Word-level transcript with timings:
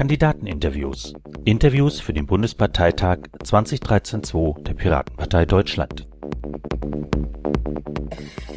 Kandidateninterviews. 0.00 1.12
Interviews 1.44 2.00
für 2.00 2.14
den 2.14 2.24
Bundesparteitag 2.24 3.18
2013-2 3.44 4.62
der 4.62 4.72
Piratenpartei 4.72 5.44
Deutschland. 5.44 6.08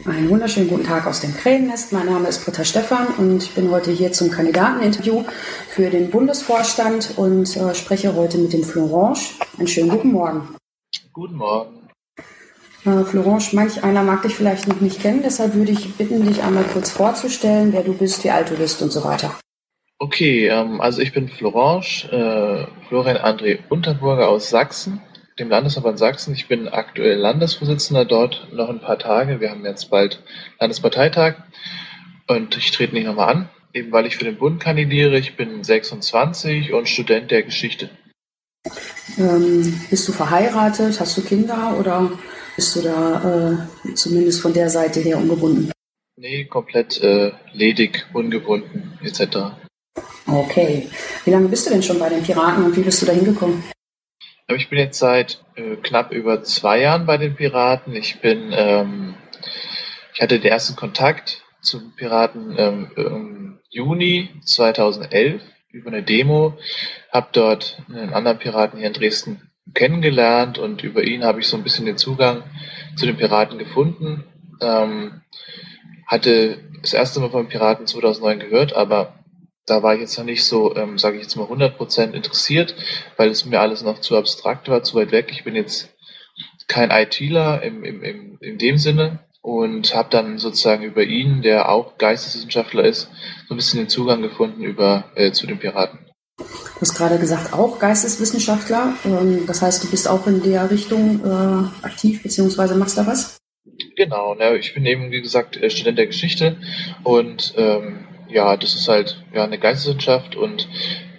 Einen 0.05 0.29
wunderschönen 0.29 0.70
guten 0.70 0.86
Tag 0.86 1.05
aus 1.05 1.20
dem 1.20 1.36
Krähennest. 1.36 1.91
Mein 1.91 2.05
Name 2.05 2.29
ist 2.29 2.45
Britta 2.45 2.64
Stephan 2.64 3.07
und 3.18 3.43
ich 3.43 3.54
bin 3.55 3.71
heute 3.71 3.91
hier 3.91 4.14
zum 4.14 4.32
Kandidateninterview 4.32 5.25
für 5.68 5.89
den 5.89 6.11
Bundesvorstand 6.11 7.16
und 7.18 7.57
äh, 7.57 7.75
spreche 7.75 8.16
heute 8.16 8.38
mit 8.38 8.54
dem 8.54 8.64
Florange. 8.64 9.20
Einen 9.57 9.68
schönen 9.68 9.89
guten 9.89 10.14
Morgen. 10.14 10.55
Guten 11.12 11.36
Morgen. 11.36 11.89
Äh, 12.86 13.04
Florence, 13.04 13.52
manch 13.52 13.84
einer 13.84 14.04
mag 14.04 14.21
dich 14.21 14.36
vielleicht 14.36 14.70
noch 14.70 14.80
nicht 14.80 15.02
kennen, 15.02 15.23
deshalb 15.25 15.55
würde 15.55 15.73
ich 15.73 15.94
bitten, 15.96 16.25
dich 16.25 16.41
einmal 16.41 16.64
kurz 16.64 16.89
vorzustellen, 16.89 17.73
wer 17.73 17.84
du 17.84 17.91
bist, 17.91 18.23
wie 18.23 18.32
alt 18.32 18.50
du 18.50 18.55
bist 18.55 18.82
und 18.82 18.94
so 18.94 19.04
weiter. 19.04 19.36
Okay, 20.04 20.48
ähm, 20.49 20.81
also 20.81 21.02
ich 21.02 21.13
bin 21.13 21.30
Florence, 21.30 22.03
äh, 22.11 22.67
Florian 22.89 23.16
André 23.16 23.59
Unterburger 23.70 24.27
aus 24.27 24.49
Sachsen, 24.49 25.02
dem 25.39 25.48
Landesverband 25.48 25.98
Sachsen. 25.98 26.34
Ich 26.34 26.49
bin 26.49 26.67
aktuell 26.67 27.17
Landesvorsitzender 27.17 28.03
dort 28.03 28.49
noch 28.52 28.67
ein 28.67 28.81
paar 28.81 28.99
Tage. 28.99 29.39
Wir 29.39 29.49
haben 29.49 29.63
jetzt 29.63 29.89
bald 29.89 30.21
Landesparteitag 30.59 31.35
und 32.27 32.58
ich 32.58 32.71
trete 32.71 32.94
nicht 32.94 33.05
nochmal 33.05 33.34
an, 33.34 33.49
eben 33.71 33.94
weil 33.94 34.05
ich 34.05 34.17
für 34.17 34.25
den 34.25 34.35
Bund 34.35 34.59
kandidiere. 34.59 35.17
Ich 35.17 35.38
bin 35.38 35.63
26 35.63 36.73
und 36.73 36.89
Student 36.89 37.31
der 37.31 37.44
Geschichte. 37.44 37.89
Ähm, 39.17 39.83
bist 39.89 40.05
du 40.05 40.11
verheiratet? 40.11 40.99
Hast 40.99 41.16
du 41.17 41.22
Kinder 41.22 41.77
oder 41.80 42.11
bist 42.58 42.75
du 42.75 42.81
da 42.81 43.55
äh, 43.88 43.94
zumindest 43.94 44.41
von 44.41 44.52
der 44.52 44.70
Seite 44.70 44.99
her 44.99 45.17
ungebunden? 45.17 45.72
Nee, 46.17 46.44
komplett 46.44 47.02
äh, 47.02 47.31
ledig, 47.53 48.05
ungebunden 48.11 48.99
etc. 49.02 49.62
Okay. 50.27 50.89
Wie 51.25 51.31
lange 51.31 51.47
bist 51.47 51.67
du 51.67 51.71
denn 51.71 51.83
schon 51.83 51.99
bei 51.99 52.09
den 52.09 52.23
Piraten 52.23 52.63
und 52.63 52.75
wie 52.75 52.81
bist 52.81 53.02
du 53.02 53.05
da 53.05 53.11
hingekommen? 53.11 53.63
Ich 54.47 54.69
bin 54.69 54.80
jetzt 54.80 55.00
seit 55.00 55.44
äh, 55.55 55.75
knapp 55.77 56.11
über 56.11 56.44
zwei 56.44 56.81
Jahren 56.81 57.05
bei 57.05 57.17
den 57.17 57.35
Piraten. 57.35 57.95
Ich 57.95 58.19
bin, 58.19 58.52
ähm, 58.53 59.16
ich 60.13 60.22
hatte 60.22 60.39
den 60.39 60.52
ersten 60.52 60.75
Kontakt 60.75 61.44
zum 61.61 61.95
Piraten 61.95 62.55
ähm, 62.58 62.91
im 62.95 63.59
Juni 63.69 64.30
2011 64.44 65.41
über 65.72 65.89
eine 65.89 66.03
Demo, 66.03 66.57
habe 67.11 67.30
dort 67.31 67.81
einen 67.89 68.13
anderen 68.13 68.38
Piraten 68.38 68.78
hier 68.78 68.88
in 68.88 68.94
Dresden 68.94 69.50
kennengelernt 69.73 70.59
und 70.59 70.83
über 70.83 71.03
ihn 71.03 71.23
habe 71.23 71.39
ich 71.39 71.47
so 71.47 71.57
ein 71.57 71.63
bisschen 71.63 71.85
den 71.85 71.97
Zugang 71.97 72.44
zu 72.95 73.05
den 73.05 73.17
Piraten 73.17 73.57
gefunden. 73.57 74.25
Ähm, 74.61 75.22
hatte 76.05 76.59
das 76.81 76.94
erste 76.94 77.22
Mal 77.22 77.31
von 77.31 77.47
Piraten 77.47 77.88
2009 77.88 78.39
gehört, 78.39 78.73
aber 78.73 79.22
da 79.66 79.81
war 79.81 79.95
ich 79.95 80.02
jetzt 80.02 80.17
noch 80.17 80.25
nicht 80.25 80.44
so, 80.44 80.75
ähm, 80.75 80.97
sage 80.97 81.17
ich 81.17 81.23
jetzt 81.23 81.36
mal, 81.36 81.47
100% 81.47 82.11
interessiert, 82.11 82.75
weil 83.17 83.30
es 83.30 83.45
mir 83.45 83.61
alles 83.61 83.81
noch 83.81 84.00
zu 84.00 84.17
abstrakt 84.17 84.67
war, 84.69 84.83
zu 84.83 84.95
weit 84.95 85.11
weg. 85.11 85.30
Ich 85.31 85.44
bin 85.44 85.56
jetzt 85.56 85.89
kein 86.67 86.92
ITler 86.92 87.61
im, 87.64 87.84
im, 87.84 88.03
im, 88.03 88.38
in 88.41 88.58
dem 88.58 88.78
Sinne 88.78 89.19
und 89.41 89.94
habe 89.94 90.09
dann 90.09 90.38
sozusagen 90.38 90.84
über 90.84 91.03
ihn, 91.03 91.41
der 91.41 91.69
auch 91.69 91.97
Geisteswissenschaftler 91.97 92.86
ist, 92.86 93.09
so 93.47 93.53
ein 93.53 93.58
bisschen 93.58 93.80
den 93.80 93.89
Zugang 93.89 94.22
gefunden 94.22 94.64
über 94.64 95.11
äh, 95.16 95.31
zu 95.31 95.47
den 95.47 95.59
Piraten. 95.59 96.00
Du 96.38 96.81
hast 96.81 96.95
gerade 96.95 97.19
gesagt, 97.19 97.53
auch 97.53 97.80
Geisteswissenschaftler. 97.80 98.95
Ähm, 99.06 99.45
das 99.45 99.61
heißt, 99.61 99.84
du 99.84 99.91
bist 99.91 100.08
auch 100.08 100.25
in 100.28 100.41
der 100.41 100.72
Richtung 100.72 101.22
äh, 101.23 101.86
aktiv, 101.86 102.23
beziehungsweise 102.23 102.75
machst 102.75 102.97
da 102.97 103.06
was? 103.06 103.38
Genau, 103.95 104.34
ne, 104.34 104.58
ich 104.58 104.73
bin 104.73 104.86
eben, 104.86 105.11
wie 105.11 105.22
gesagt, 105.22 105.58
äh, 105.58 105.69
Student 105.69 105.97
der 105.97 106.08
Geschichte 106.08 106.58
und 107.03 107.53
ähm, 107.58 108.06
ja, 108.34 108.58
das 108.58 108.76
ist 108.76 108.88
halt 108.88 109.23
ja 109.34 109.44
eine 109.44 109.59
Geisteswissenschaft 109.59 110.36
und 110.36 110.67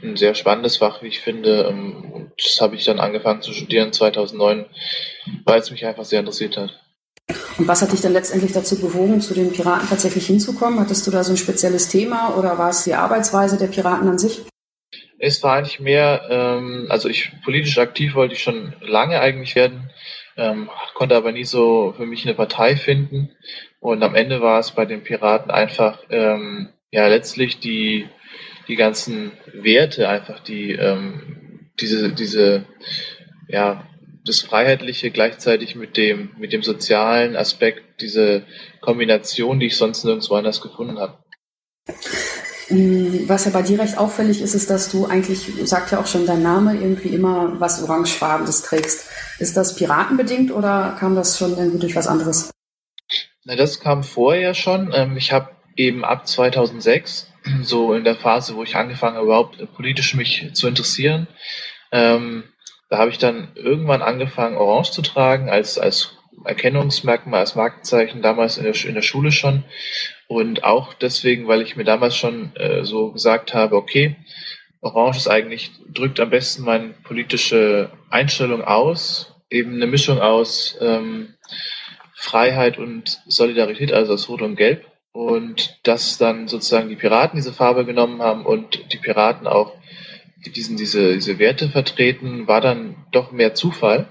ein 0.03 0.17
sehr 0.17 0.35
spannendes 0.35 0.79
Fach, 0.79 1.03
wie 1.03 1.09
ich 1.09 1.21
finde. 1.21 1.69
Ähm, 1.71 2.13
und 2.13 2.33
das 2.37 2.61
habe 2.61 2.77
ich 2.77 2.85
dann 2.85 3.01
angefangen 3.01 3.43
zu 3.43 3.53
studieren 3.53 3.93
2009, 3.93 4.67
weil 5.45 5.61
es 5.61 5.71
mich 5.71 5.87
einfach 5.87 6.05
sehr 6.05 6.21
interessiert 6.21 6.57
hat. 6.57 6.81
Und 7.57 7.67
was 7.67 7.81
hat 7.81 7.93
dich 7.93 8.03
dann 8.03 8.13
letztendlich 8.13 8.53
dazu 8.53 8.79
bewogen, 8.79 9.21
zu 9.21 9.33
den 9.33 9.53
Piraten 9.53 9.89
tatsächlich 9.89 10.27
hinzukommen? 10.27 10.79
Hattest 10.79 11.07
du 11.07 11.11
da 11.11 11.25
so 11.25 11.33
ein 11.33 11.39
spezielles 11.39 11.89
Thema 11.89 12.37
oder 12.37 12.59
war 12.59 12.71
es 12.71 12.85
die 12.85 12.95
Arbeitsweise 12.95 13.57
der 13.57 13.69
Piraten 13.69 14.09
an 14.09 14.19
sich? 14.19 14.43
Es 15.19 15.43
war 15.43 15.55
eigentlich 15.57 15.81
mehr, 15.81 16.27
ähm, 16.29 16.87
also 16.91 17.09
ich 17.09 17.33
politisch 17.45 17.79
aktiv 17.79 18.15
wollte 18.15 18.35
ich 18.35 18.43
schon 18.43 18.75
lange 18.83 19.21
eigentlich 19.21 19.55
werden, 19.55 19.91
ähm, 20.37 20.69
konnte 20.93 21.17
aber 21.17 21.33
nie 21.33 21.45
so 21.45 21.95
für 21.97 22.05
mich 22.05 22.27
eine 22.27 22.35
Partei 22.35 22.77
finden. 22.77 23.31
Und 23.81 24.03
am 24.03 24.15
Ende 24.15 24.43
war 24.43 24.59
es 24.59 24.73
bei 24.73 24.85
den 24.85 25.03
Piraten 25.03 25.51
einfach 25.51 26.01
ähm, 26.11 26.69
ja 26.95 27.09
letztlich 27.09 27.59
die 27.59 28.09
die 28.69 28.77
ganzen 28.77 29.33
Werte 29.53 30.09
einfach 30.09 30.39
die 30.41 30.71
ähm, 30.71 31.71
diese 31.81 32.13
diese 32.13 32.67
ja 33.49 33.87
das 34.25 34.41
Freiheitliche 34.41 35.11
gleichzeitig 35.11 35.75
mit 35.75 35.97
dem 35.97 36.31
mit 36.39 36.53
dem 36.53 36.63
sozialen 36.63 37.37
Aspekt 37.37 38.01
diese 38.01 38.45
Kombination, 38.81 39.59
die 39.59 39.67
ich 39.67 39.77
sonst 39.77 40.05
nirgendwo 40.05 40.35
anders 40.35 40.61
gefunden 40.61 40.99
habe. 40.99 41.19
Was 43.27 43.45
ja 43.45 43.51
bei 43.51 43.63
dir 43.63 43.79
recht 43.81 43.99
auffällig 43.99 44.41
ist, 44.41 44.55
ist, 44.55 44.71
dass 44.71 44.91
du 44.91 45.05
eigentlich, 45.05 45.53
sagt 45.65 45.93
ja 45.93 46.01
auch 46.01 46.07
schon 46.07 46.27
dein 46.27 46.43
Name, 46.43 46.75
irgendwie 46.75 47.11
immer 47.11 47.61
was 47.61 47.83
Orangefarbenes 47.83 48.63
trägst. 48.63 49.07
Ist 49.39 49.57
das 49.57 49.77
piratenbedingt 49.77 50.51
oder 50.51 50.97
kam 50.99 51.15
das 51.15 51.39
schon 51.39 51.59
irgendwie 51.59 51.81
durch 51.81 51.95
was 51.95 52.07
anderes? 52.07 52.51
Na, 53.45 53.55
das 53.55 53.81
kam 53.81 54.03
vorher 54.03 54.55
schon. 54.55 54.93
Ähm, 54.95 55.19
ich 55.19 55.31
habe 55.31 55.51
eben 55.77 56.05
ab 56.05 56.27
2006, 56.27 57.33
so 57.63 57.95
in 57.95 58.05
der 58.05 58.17
Phase, 58.17 58.57
wo 58.57 58.63
ich 58.63 58.77
angefangen 58.77 59.17
habe, 59.17 59.27
überhaupt 59.27 59.75
politisch 59.75 60.15
mich 60.15 60.51
zu 60.55 60.69
interessieren, 60.69 61.27
ähm, 61.93 62.45
da 62.91 62.99
habe 62.99 63.11
ich 63.11 63.19
dann 63.19 63.49
irgendwann 63.55 64.03
angefangen, 64.03 64.57
Orange 64.57 64.93
zu 64.93 65.03
tragen 65.03 65.49
als, 65.49 65.79
als 65.79 66.17
Erkennungsmerkmal, 66.45 67.41
als 67.41 67.55
Markenzeichen, 67.55 68.23
damals 68.23 68.59
in 68.59 68.65
der, 68.65 68.75
in 68.85 68.95
der 68.95 69.03
Schule 69.03 69.33
schon. 69.33 69.65
Und 70.27 70.65
auch 70.65 70.95
deswegen, 70.95 71.49
weil 71.49 71.63
ich 71.63 71.77
mir 71.77 71.85
damals 71.85 72.17
schon 72.17 72.55
äh, 72.57 72.85
so 72.85 73.13
gesagt 73.13 73.55
habe, 73.55 73.77
okay, 73.77 74.17
Orange 74.81 75.17
ist 75.17 75.29
eigentlich, 75.29 75.73
drückt 75.89 76.21
am 76.21 76.31
besten 76.31 76.63
meine 76.63 76.91
politische 77.05 77.91
Einstellung 78.11 78.63
aus, 78.63 79.35
eben 79.51 79.75
eine 79.75 79.87
Mischung 79.87 80.21
aus 80.21 80.77
ähm, 80.81 81.35
Freiheit 82.15 82.79
und 82.79 83.23
Solidarität, 83.27 83.93
also 83.93 84.13
aus 84.13 84.29
Rot 84.29 84.43
und 84.43 84.57
Gelb. 84.57 84.85
Und 85.15 85.79
dass 85.85 86.19
dann 86.19 86.49
sozusagen 86.49 86.89
die 86.89 86.97
Piraten 86.97 87.37
diese 87.37 87.53
Farbe 87.53 87.85
genommen 87.85 88.21
haben 88.21 88.45
und 88.45 88.93
die 88.93 88.99
Piraten 88.99 89.47
auch 89.47 89.73
diesen, 90.45 90.77
diese, 90.77 91.15
diese 91.15 91.39
Werte 91.39 91.69
vertreten, 91.69 92.49
war 92.49 92.61
dann 92.61 92.97
doch 93.13 93.31
mehr 93.31 93.55
Zufall 93.55 94.09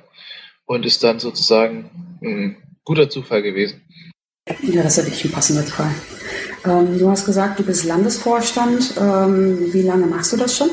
und 0.65 0.85
ist 0.85 1.03
dann 1.03 1.19
sozusagen 1.19 2.17
ein 2.23 2.55
guter 2.85 3.09
Zufall 3.09 3.41
gewesen. 3.41 3.81
Ja, 4.61 4.81
das 4.81 4.97
ist 4.97 5.03
ja 5.03 5.11
wirklich 5.11 5.25
ein 5.25 5.31
passender 5.31 5.63
Fall. 5.63 5.93
Ähm, 6.65 6.97
du 6.97 7.09
hast 7.09 7.25
gesagt, 7.25 7.59
du 7.59 7.65
bist 7.65 7.83
Landesvorstand. 7.83 8.93
Ähm, 8.97 9.73
wie 9.73 9.81
lange 9.81 10.05
machst 10.05 10.31
du 10.31 10.37
das 10.37 10.57
schon? 10.57 10.69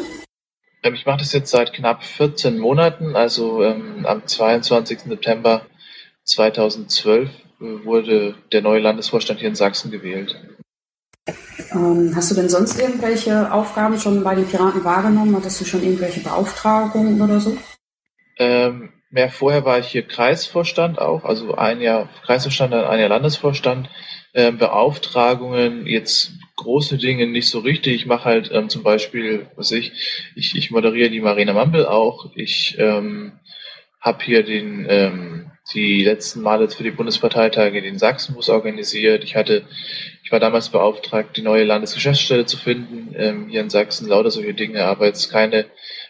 Ähm, 0.85 0.95
ich 0.95 1.07
mache 1.07 1.19
das 1.19 1.33
jetzt 1.33 1.51
seit 1.51 1.73
knapp 1.73 2.05
14 2.05 2.57
Monaten. 2.57 3.17
Also 3.17 3.65
ähm, 3.65 4.07
am 4.07 4.25
22. 4.25 5.01
September 5.09 5.67
2012 6.23 7.29
äh, 7.29 7.33
wurde 7.61 8.35
der 8.53 8.63
neue 8.63 8.81
Landesvorstand 8.81 9.41
hier 9.41 9.49
in 9.49 9.55
Sachsen 9.55 9.91
gewählt. 9.91 10.37
Ähm, 11.73 12.13
hast 12.17 12.31
du 12.31 12.35
denn 12.35 12.49
sonst 12.49 12.81
irgendwelche 12.81 13.53
Aufgaben 13.53 13.99
schon 13.99 14.25
bei 14.25 14.35
den 14.35 14.47
Piraten 14.47 14.83
wahrgenommen? 14.83 15.37
Hattest 15.37 15.61
du 15.61 15.65
schon 15.65 15.83
irgendwelche 15.83 16.21
Beauftragungen 16.21 17.21
oder 17.21 17.39
so? 17.39 17.57
Ähm, 18.39 18.91
Mehr 19.13 19.29
vorher 19.29 19.65
war 19.65 19.81
ich 19.81 19.89
hier 19.89 20.07
Kreisvorstand 20.07 21.01
auch, 21.01 21.25
also 21.25 21.57
ein 21.57 21.81
Jahr 21.81 22.09
Kreisvorstand, 22.25 22.73
dann 22.73 22.85
ein 22.85 23.01
Jahr 23.01 23.09
Landesvorstand. 23.09 23.91
Ähm, 24.33 24.59
Beauftragungen, 24.59 25.89
jetzt 25.89 26.35
große 26.55 26.97
Dinge 26.97 27.27
nicht 27.27 27.49
so 27.49 27.59
richtig. 27.59 27.95
Ich 27.95 28.07
mache 28.07 28.27
halt 28.27 28.51
ähm, 28.53 28.69
zum 28.69 28.85
Beispiel, 28.85 29.49
was 29.57 29.73
ich, 29.73 29.91
ich, 30.37 30.55
ich 30.55 30.71
moderiere 30.71 31.11
die 31.11 31.21
Marina 31.21 31.53
Mampel 31.53 31.87
auch. 31.87 32.31
Ich 32.37 32.77
ähm, 32.79 33.33
habe 34.01 34.23
hier 34.23 34.45
den 34.45 34.87
ähm, 34.89 35.51
die 35.75 36.03
letzten 36.03 36.41
Male 36.41 36.69
für 36.69 36.83
die 36.83 36.91
Bundesparteitage 36.91 37.83
den 37.83 37.99
Sachsenbus 37.99 38.49
organisiert. 38.49 39.25
Ich 39.25 39.37
hatte, 39.37 39.65
ich 40.23 40.33
war 40.33 40.41
damals 40.41 40.71
beauftragt, 40.71 41.37
die 41.37 41.43
neue 41.43 41.65
Landesgeschäftsstelle 41.65 42.47
zu 42.47 42.57
finden 42.57 43.15
ähm, 43.17 43.49
hier 43.49 43.61
in 43.61 43.71
Sachsen. 43.71 44.09
Lauter 44.09 44.31
solche 44.31 44.55
Dinge, 44.55 44.85
aber 44.85 45.07
jetzt 45.07 45.31
keine 45.31 45.67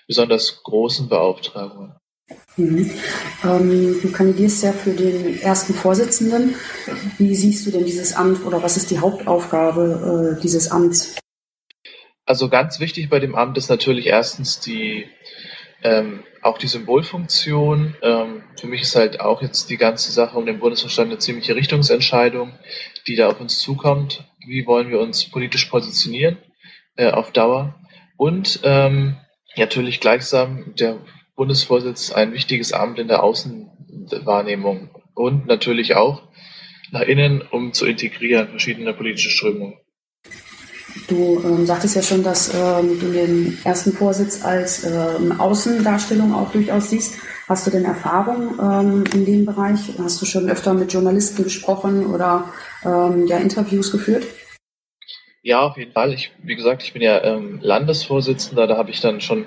besonders 0.06 0.62
großen 0.62 1.08
Beauftragungen. 1.08 1.94
Mhm. 2.56 2.90
Ähm, 3.44 4.00
du 4.02 4.12
kandidierst 4.12 4.62
ja 4.62 4.72
für 4.72 4.92
den 4.92 5.40
ersten 5.40 5.74
Vorsitzenden. 5.74 6.54
Wie 7.18 7.34
siehst 7.34 7.66
du 7.66 7.70
denn 7.70 7.84
dieses 7.84 8.14
Amt 8.14 8.44
oder 8.44 8.62
was 8.62 8.76
ist 8.76 8.90
die 8.90 8.98
Hauptaufgabe 8.98 10.36
äh, 10.36 10.42
dieses 10.42 10.70
Amts? 10.70 11.16
Also 12.24 12.48
ganz 12.48 12.78
wichtig 12.78 13.10
bei 13.10 13.18
dem 13.18 13.34
Amt 13.34 13.58
ist 13.58 13.70
natürlich 13.70 14.06
erstens 14.06 14.60
die 14.60 15.06
ähm, 15.82 16.24
auch 16.42 16.58
die 16.58 16.66
Symbolfunktion. 16.66 17.94
Ähm, 18.02 18.42
für 18.58 18.66
mich 18.66 18.82
ist 18.82 18.96
halt 18.96 19.20
auch 19.20 19.42
jetzt 19.42 19.70
die 19.70 19.76
ganze 19.76 20.12
Sache 20.12 20.36
um 20.38 20.46
den 20.46 20.58
Bundesverstand 20.58 21.10
eine 21.10 21.18
ziemliche 21.18 21.54
Richtungsentscheidung, 21.54 22.52
die 23.06 23.16
da 23.16 23.28
auf 23.28 23.40
uns 23.40 23.58
zukommt. 23.58 24.24
Wie 24.46 24.66
wollen 24.66 24.90
wir 24.90 25.00
uns 25.00 25.28
politisch 25.28 25.66
positionieren 25.66 26.38
äh, 26.96 27.10
auf 27.10 27.32
Dauer? 27.32 27.74
Und 28.16 28.60
ähm, 28.64 29.16
natürlich 29.56 30.00
gleichsam 30.00 30.74
der 30.76 30.98
Bundesvorsitz 31.36 32.12
ein 32.12 32.32
wichtiges 32.32 32.72
Amt 32.72 32.98
in 32.98 33.08
der 33.08 33.22
Außenwahrnehmung 33.22 34.90
und 35.14 35.46
natürlich 35.46 35.94
auch 35.94 36.28
nach 36.90 37.02
innen, 37.02 37.42
um 37.42 37.72
zu 37.72 37.86
integrieren 37.86 38.48
verschiedene 38.48 38.92
politische 38.92 39.30
Strömungen. 39.30 39.78
Du 41.08 41.42
ähm, 41.44 41.66
sagtest 41.66 41.96
ja 41.96 42.02
schon, 42.02 42.22
dass 42.22 42.52
ähm, 42.54 42.98
du 43.00 43.12
den 43.12 43.58
ersten 43.64 43.92
Vorsitz 43.92 44.44
als 44.44 44.84
ähm, 44.84 45.38
Außendarstellung 45.38 46.34
auch 46.34 46.50
durchaus 46.52 46.90
siehst. 46.90 47.14
Hast 47.48 47.66
du 47.66 47.70
denn 47.70 47.84
Erfahrung 47.84 48.58
ähm, 48.60 49.04
in 49.12 49.24
dem 49.24 49.44
Bereich? 49.44 49.80
Hast 49.98 50.22
du 50.22 50.26
schon 50.26 50.48
öfter 50.48 50.72
mit 50.74 50.92
Journalisten 50.92 51.42
gesprochen 51.42 52.06
oder 52.06 52.44
ähm, 52.84 53.26
ja, 53.26 53.38
Interviews 53.38 53.90
geführt? 53.90 54.24
Ja, 55.42 55.62
auf 55.62 55.76
jeden 55.76 55.92
Fall. 55.92 56.12
Ich, 56.12 56.32
wie 56.42 56.54
gesagt, 56.54 56.82
ich 56.82 56.92
bin 56.92 57.02
ja 57.02 57.22
ähm, 57.24 57.58
Landesvorsitzender, 57.62 58.66
da 58.66 58.76
habe 58.76 58.90
ich 58.90 59.00
dann 59.00 59.20
schon 59.20 59.46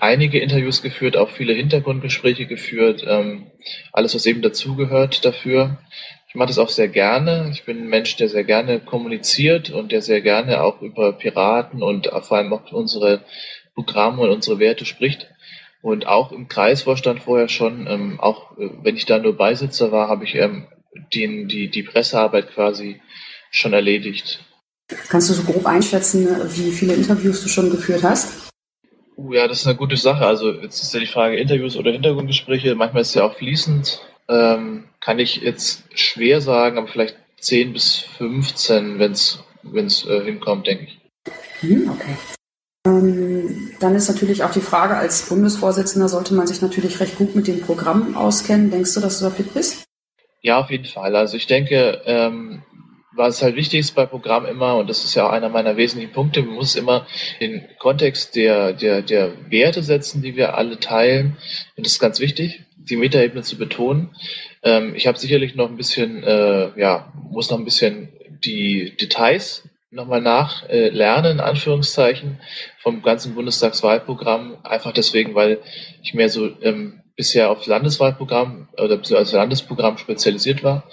einige 0.00 0.38
Interviews 0.38 0.82
geführt, 0.82 1.16
auch 1.16 1.30
viele 1.30 1.54
Hintergrundgespräche 1.54 2.46
geführt, 2.46 3.04
ähm, 3.06 3.46
alles, 3.92 4.14
was 4.14 4.26
eben 4.26 4.42
dazugehört 4.42 5.24
dafür. 5.24 5.78
Ich 6.34 6.38
mache 6.38 6.48
das 6.48 6.58
auch 6.58 6.68
sehr 6.68 6.88
gerne. 6.88 7.48
Ich 7.52 7.64
bin 7.64 7.84
ein 7.84 7.88
Mensch, 7.88 8.16
der 8.16 8.28
sehr 8.28 8.42
gerne 8.42 8.80
kommuniziert 8.80 9.70
und 9.70 9.92
der 9.92 10.02
sehr 10.02 10.20
gerne 10.20 10.64
auch 10.64 10.82
über 10.82 11.12
Piraten 11.12 11.80
und 11.80 12.10
vor 12.22 12.38
allem 12.38 12.52
auch 12.52 12.72
unsere 12.72 13.20
Programme 13.76 14.22
und 14.22 14.30
unsere 14.30 14.58
Werte 14.58 14.84
spricht. 14.84 15.30
Und 15.80 16.08
auch 16.08 16.32
im 16.32 16.48
Kreisvorstand 16.48 17.22
vorher 17.22 17.48
schon, 17.48 17.86
ähm, 17.86 18.18
auch 18.18 18.58
äh, 18.58 18.68
wenn 18.82 18.96
ich 18.96 19.06
da 19.06 19.20
nur 19.20 19.36
Beisitzer 19.36 19.92
war, 19.92 20.08
habe 20.08 20.24
ich 20.24 20.34
ähm, 20.34 20.66
den, 21.14 21.46
die, 21.46 21.70
die 21.70 21.84
Pressearbeit 21.84 22.50
quasi 22.52 23.00
schon 23.52 23.72
erledigt. 23.72 24.44
Kannst 25.08 25.30
du 25.30 25.34
so 25.34 25.44
grob 25.44 25.66
einschätzen, 25.66 26.26
wie 26.56 26.72
viele 26.72 26.94
Interviews 26.94 27.44
du 27.44 27.48
schon 27.48 27.70
geführt 27.70 28.02
hast? 28.02 28.50
Uh, 29.16 29.34
ja, 29.34 29.46
das 29.46 29.60
ist 29.60 29.68
eine 29.68 29.76
gute 29.76 29.96
Sache. 29.96 30.26
Also 30.26 30.50
jetzt 30.50 30.82
ist 30.82 30.92
ja 30.94 30.98
die 30.98 31.06
Frage 31.06 31.36
Interviews 31.36 31.76
oder 31.76 31.92
Hintergrundgespräche. 31.92 32.74
Manchmal 32.74 33.02
ist 33.02 33.10
es 33.10 33.14
ja 33.14 33.22
auch 33.22 33.36
fließend. 33.36 34.00
Ähm, 34.28 34.88
kann 35.04 35.18
ich 35.18 35.36
jetzt 35.36 35.84
schwer 35.94 36.40
sagen, 36.40 36.78
aber 36.78 36.88
vielleicht 36.88 37.16
10 37.40 37.74
bis 37.74 37.98
15, 38.16 38.98
wenn 38.98 39.12
es 39.12 40.06
äh, 40.06 40.24
hinkommt, 40.24 40.66
denke 40.66 40.84
ich. 40.84 41.00
Hm, 41.60 41.90
okay. 41.90 42.16
Ähm, 42.86 43.72
dann 43.80 43.94
ist 43.94 44.08
natürlich 44.08 44.42
auch 44.44 44.52
die 44.52 44.60
Frage, 44.60 44.96
als 44.96 45.28
Bundesvorsitzender 45.28 46.08
sollte 46.08 46.34
man 46.34 46.46
sich 46.46 46.62
natürlich 46.62 47.00
recht 47.00 47.16
gut 47.16 47.34
mit 47.34 47.46
dem 47.46 47.60
Programm 47.60 48.16
auskennen. 48.16 48.70
Denkst 48.70 48.94
du, 48.94 49.00
dass 49.00 49.18
du 49.18 49.26
da 49.26 49.30
fit 49.30 49.52
bist? 49.52 49.84
Ja, 50.40 50.60
auf 50.60 50.70
jeden 50.70 50.86
Fall. 50.86 51.16
Also 51.16 51.36
ich 51.36 51.46
denke, 51.46 52.02
ähm, 52.06 52.62
was 53.16 53.42
halt 53.42 53.56
wichtig 53.56 53.80
ist 53.80 53.94
bei 53.94 54.06
Programm 54.06 54.46
immer, 54.46 54.76
und 54.76 54.88
das 54.88 55.04
ist 55.04 55.14
ja 55.14 55.26
auch 55.26 55.32
einer 55.32 55.48
meiner 55.48 55.76
wesentlichen 55.76 56.12
Punkte, 56.12 56.42
man 56.42 56.56
muss 56.56 56.76
immer 56.76 57.06
den 57.40 57.62
Kontext 57.78 58.36
der, 58.36 58.72
der, 58.72 59.02
der 59.02 59.32
Werte 59.50 59.82
setzen, 59.82 60.22
die 60.22 60.36
wir 60.36 60.56
alle 60.56 60.80
teilen. 60.80 61.36
Und 61.76 61.86
das 61.86 61.94
ist 61.94 62.00
ganz 62.00 62.20
wichtig, 62.20 62.64
die 62.88 62.96
Metaebene 62.96 63.42
zu 63.42 63.56
betonen. 63.56 64.14
Ähm, 64.62 64.94
ich 64.94 65.06
habe 65.06 65.18
sicherlich 65.18 65.54
noch 65.54 65.68
ein 65.68 65.76
bisschen, 65.76 66.22
äh, 66.22 66.78
ja, 66.78 67.12
muss 67.30 67.50
noch 67.50 67.58
ein 67.58 67.64
bisschen 67.64 68.08
die 68.44 68.96
Details 68.96 69.68
nochmal 69.90 70.20
nachlernen, 70.20 71.24
äh, 71.24 71.34
in 71.34 71.40
Anführungszeichen, 71.40 72.40
vom 72.78 73.02
ganzen 73.02 73.34
Bundestagswahlprogramm. 73.34 74.58
Einfach 74.64 74.92
deswegen, 74.92 75.34
weil 75.34 75.60
ich 76.02 76.14
mehr 76.14 76.28
so 76.28 76.50
ähm, 76.62 77.00
bisher 77.16 77.50
auf 77.50 77.66
Landeswahlprogramm 77.66 78.68
oder 78.76 79.00
als 79.16 79.32
Landesprogramm 79.32 79.98
spezialisiert 79.98 80.64
war. 80.64 80.84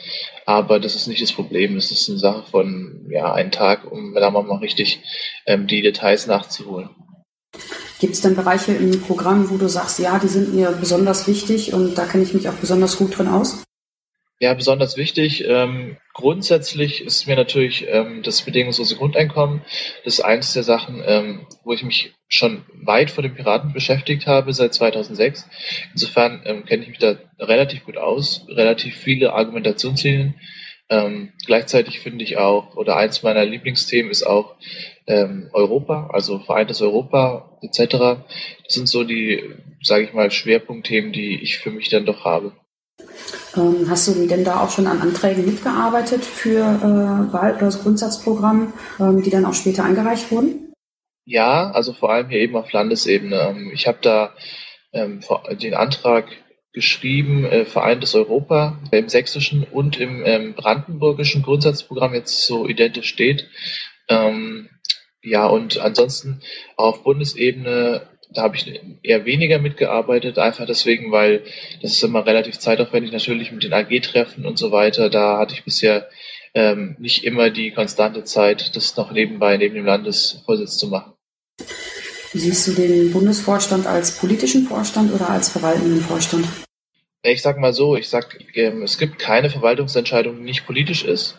Aber 0.45 0.79
das 0.79 0.95
ist 0.95 1.07
nicht 1.07 1.21
das 1.21 1.33
Problem. 1.33 1.75
Es 1.77 1.91
ist 1.91 2.09
eine 2.09 2.19
Sache 2.19 2.43
von 2.49 3.07
ja, 3.09 3.33
einem 3.33 3.51
Tag, 3.51 3.91
um 3.91 4.13
da 4.13 4.29
mal 4.29 4.57
richtig 4.57 4.99
ähm, 5.45 5.67
die 5.67 5.81
Details 5.81 6.27
nachzuholen. 6.27 6.89
Gibt 8.01 8.15
es 8.15 8.21
denn 8.21 8.35
Bereiche 8.35 8.71
im 8.71 8.99
Programm, 8.99 9.51
wo 9.51 9.57
du 9.57 9.69
sagst, 9.69 9.99
ja, 9.99 10.17
die 10.17 10.27
sind 10.27 10.55
mir 10.55 10.71
besonders 10.71 11.27
wichtig 11.27 11.71
und 11.71 11.95
da 11.95 12.07
kenne 12.07 12.23
ich 12.23 12.33
mich 12.33 12.49
auch 12.49 12.55
besonders 12.55 12.97
gut 12.97 13.15
drin 13.15 13.27
aus? 13.27 13.63
Ja, 14.39 14.55
besonders 14.55 14.97
wichtig. 14.97 15.45
Ähm, 15.47 15.97
grundsätzlich 16.15 17.05
ist 17.05 17.27
mir 17.27 17.35
natürlich 17.35 17.85
ähm, 17.87 18.23
das 18.23 18.41
bedingungslose 18.41 18.95
Grundeinkommen. 18.95 19.61
Das 20.03 20.15
ist 20.15 20.21
eines 20.21 20.51
der 20.53 20.63
Sachen, 20.63 21.03
ähm, 21.05 21.45
wo 21.63 21.73
ich 21.73 21.83
mich 21.83 22.15
schon 22.27 22.65
weit 22.73 23.11
vor 23.11 23.21
den 23.21 23.35
Piraten 23.35 23.71
beschäftigt 23.71 24.25
habe, 24.25 24.51
seit 24.51 24.73
2006. 24.73 25.47
Insofern 25.91 26.41
ähm, 26.45 26.65
kenne 26.65 26.81
ich 26.81 26.89
mich 26.89 26.97
da 26.97 27.17
relativ 27.37 27.83
gut 27.83 27.97
aus, 27.97 28.47
relativ 28.49 28.95
viele 28.95 29.33
Argumentationslinien. 29.33 30.33
Ähm, 30.91 31.31
gleichzeitig 31.45 32.01
finde 32.01 32.25
ich 32.25 32.37
auch, 32.37 32.75
oder 32.75 32.97
eins 32.97 33.23
meiner 33.23 33.45
Lieblingsthemen 33.45 34.11
ist 34.11 34.23
auch 34.23 34.55
ähm, 35.07 35.49
Europa, 35.53 36.09
also 36.11 36.39
vereintes 36.39 36.81
Europa 36.81 37.57
etc. 37.61 37.91
Das 38.65 38.73
sind 38.73 38.89
so 38.89 39.05
die, 39.05 39.41
sage 39.81 40.03
ich 40.03 40.13
mal, 40.13 40.29
Schwerpunktthemen, 40.29 41.13
die 41.13 41.41
ich 41.41 41.59
für 41.59 41.71
mich 41.71 41.89
dann 41.89 42.05
doch 42.05 42.25
habe. 42.25 42.51
Ähm, 43.55 43.85
hast 43.89 44.09
du 44.09 44.27
denn 44.27 44.43
da 44.43 44.59
auch 44.59 44.69
schon 44.69 44.85
an 44.85 44.99
Anträgen 44.99 45.45
mitgearbeitet 45.45 46.25
für 46.25 46.59
äh, 46.59 47.33
Wahl- 47.33 47.55
oder 47.55 47.65
das 47.67 47.81
Grundsatzprogramm, 47.83 48.73
ähm, 48.99 49.23
die 49.23 49.29
dann 49.29 49.45
auch 49.45 49.53
später 49.53 49.85
eingereicht 49.85 50.29
wurden? 50.29 50.73
Ja, 51.25 51.71
also 51.71 51.93
vor 51.93 52.11
allem 52.11 52.29
hier 52.29 52.39
eben 52.39 52.57
auf 52.57 52.69
Landesebene. 52.73 53.37
Ähm, 53.37 53.71
ich 53.73 53.87
habe 53.87 53.99
da 54.01 54.33
ähm, 54.91 55.21
den 55.61 55.73
Antrag 55.73 56.25
geschrieben, 56.73 57.45
äh, 57.45 57.65
Vereintes 57.65 58.15
Europa 58.15 58.79
im 58.91 59.09
sächsischen 59.09 59.63
und 59.63 59.99
im 59.99 60.23
ähm, 60.25 60.53
brandenburgischen 60.53 61.41
Grundsatzprogramm 61.41 62.13
jetzt 62.13 62.45
so 62.45 62.67
identisch 62.67 63.07
steht. 63.07 63.49
Ähm, 64.07 64.69
ja, 65.21 65.45
und 65.47 65.79
ansonsten 65.79 66.41
auf 66.77 67.03
Bundesebene 67.03 68.07
da 68.33 68.43
habe 68.43 68.55
ich 68.55 68.81
eher 69.03 69.25
weniger 69.25 69.59
mitgearbeitet, 69.59 70.39
einfach 70.39 70.65
deswegen, 70.65 71.11
weil 71.11 71.43
das 71.81 71.91
ist 71.91 72.03
immer 72.03 72.25
relativ 72.25 72.57
zeitaufwendig, 72.57 73.11
natürlich 73.11 73.51
mit 73.51 73.63
den 73.63 73.73
AG-Treffen 73.73 74.45
und 74.45 74.57
so 74.57 74.71
weiter. 74.71 75.09
Da 75.09 75.37
hatte 75.37 75.53
ich 75.53 75.65
bisher 75.65 76.09
ähm, 76.53 76.95
nicht 76.99 77.23
immer 77.25 77.49
die 77.49 77.71
konstante 77.71 78.23
Zeit, 78.23 78.75
das 78.75 78.95
noch 78.95 79.11
nebenbei 79.11 79.57
neben 79.57 79.75
dem 79.75 79.85
Landesvorsitz 79.85 80.77
zu 80.77 80.87
machen. 80.87 81.13
Siehst 82.33 82.67
du 82.67 82.71
den 82.73 83.11
Bundesvorstand 83.11 83.85
als 83.87 84.17
politischen 84.17 84.65
Vorstand 84.65 85.11
oder 85.13 85.29
als 85.29 85.49
verwaltenden 85.49 85.99
Vorstand? 85.99 86.47
Ich 87.23 87.41
sag 87.41 87.59
mal 87.59 87.73
so, 87.73 87.97
ich 87.97 88.07
sag, 88.07 88.37
ähm, 88.55 88.83
es 88.83 88.97
gibt 88.97 89.19
keine 89.19 89.49
Verwaltungsentscheidung, 89.49 90.37
die 90.37 90.43
nicht 90.43 90.65
politisch 90.65 91.03
ist. 91.03 91.37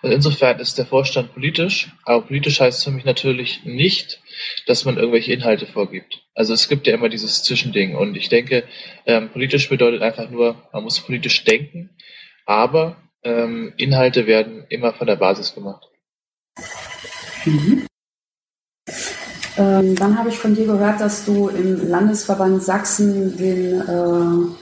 Also 0.00 0.14
insofern 0.14 0.60
ist 0.60 0.78
der 0.78 0.86
Vorstand 0.86 1.34
politisch, 1.34 1.90
aber 2.04 2.24
politisch 2.24 2.60
heißt 2.60 2.84
für 2.84 2.92
mich 2.92 3.04
natürlich 3.04 3.64
nicht, 3.64 4.20
dass 4.66 4.84
man 4.84 4.96
irgendwelche 4.96 5.32
Inhalte 5.32 5.66
vorgibt. 5.66 6.22
Also 6.34 6.54
es 6.54 6.68
gibt 6.68 6.86
ja 6.86 6.94
immer 6.94 7.08
dieses 7.08 7.42
Zwischending 7.42 7.96
und 7.96 8.16
ich 8.16 8.28
denke, 8.28 8.62
ähm, 9.06 9.30
politisch 9.30 9.68
bedeutet 9.68 10.02
einfach 10.02 10.30
nur, 10.30 10.68
man 10.72 10.84
muss 10.84 11.00
politisch 11.00 11.42
denken, 11.42 11.90
aber 12.46 12.96
ähm, 13.24 13.72
Inhalte 13.76 14.28
werden 14.28 14.66
immer 14.68 14.94
von 14.94 15.08
der 15.08 15.16
Basis 15.16 15.52
gemacht. 15.52 15.84
Mhm. 17.44 17.88
Ähm, 19.58 19.96
dann 19.96 20.16
habe 20.18 20.28
ich 20.28 20.38
von 20.38 20.54
dir 20.54 20.66
gehört, 20.66 21.00
dass 21.00 21.24
du 21.24 21.48
im 21.48 21.88
Landesverband 21.88 22.62
Sachsen 22.62 23.36
den 23.36 23.80
äh, 23.80 24.54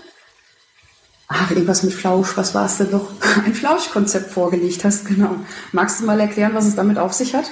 ach, 1.29 1.50
irgendwas 1.50 1.83
mit 1.83 1.93
Flausch, 1.93 2.37
was 2.37 2.55
war 2.55 2.67
es 2.67 2.79
denn 2.79 2.91
doch? 2.91 3.11
Ein 3.45 3.55
Flauschkonzept 3.55 4.31
vorgelegt 4.31 4.85
hast, 4.85 5.07
genau. 5.07 5.37
Magst 5.73 6.00
du 6.00 6.07
mal 6.07 6.19
erklären, 6.19 6.55
was 6.55 6.67
es 6.67 6.76
damit 6.76 6.99
auf 6.99 7.12
sich 7.12 7.35
hat? 7.35 7.45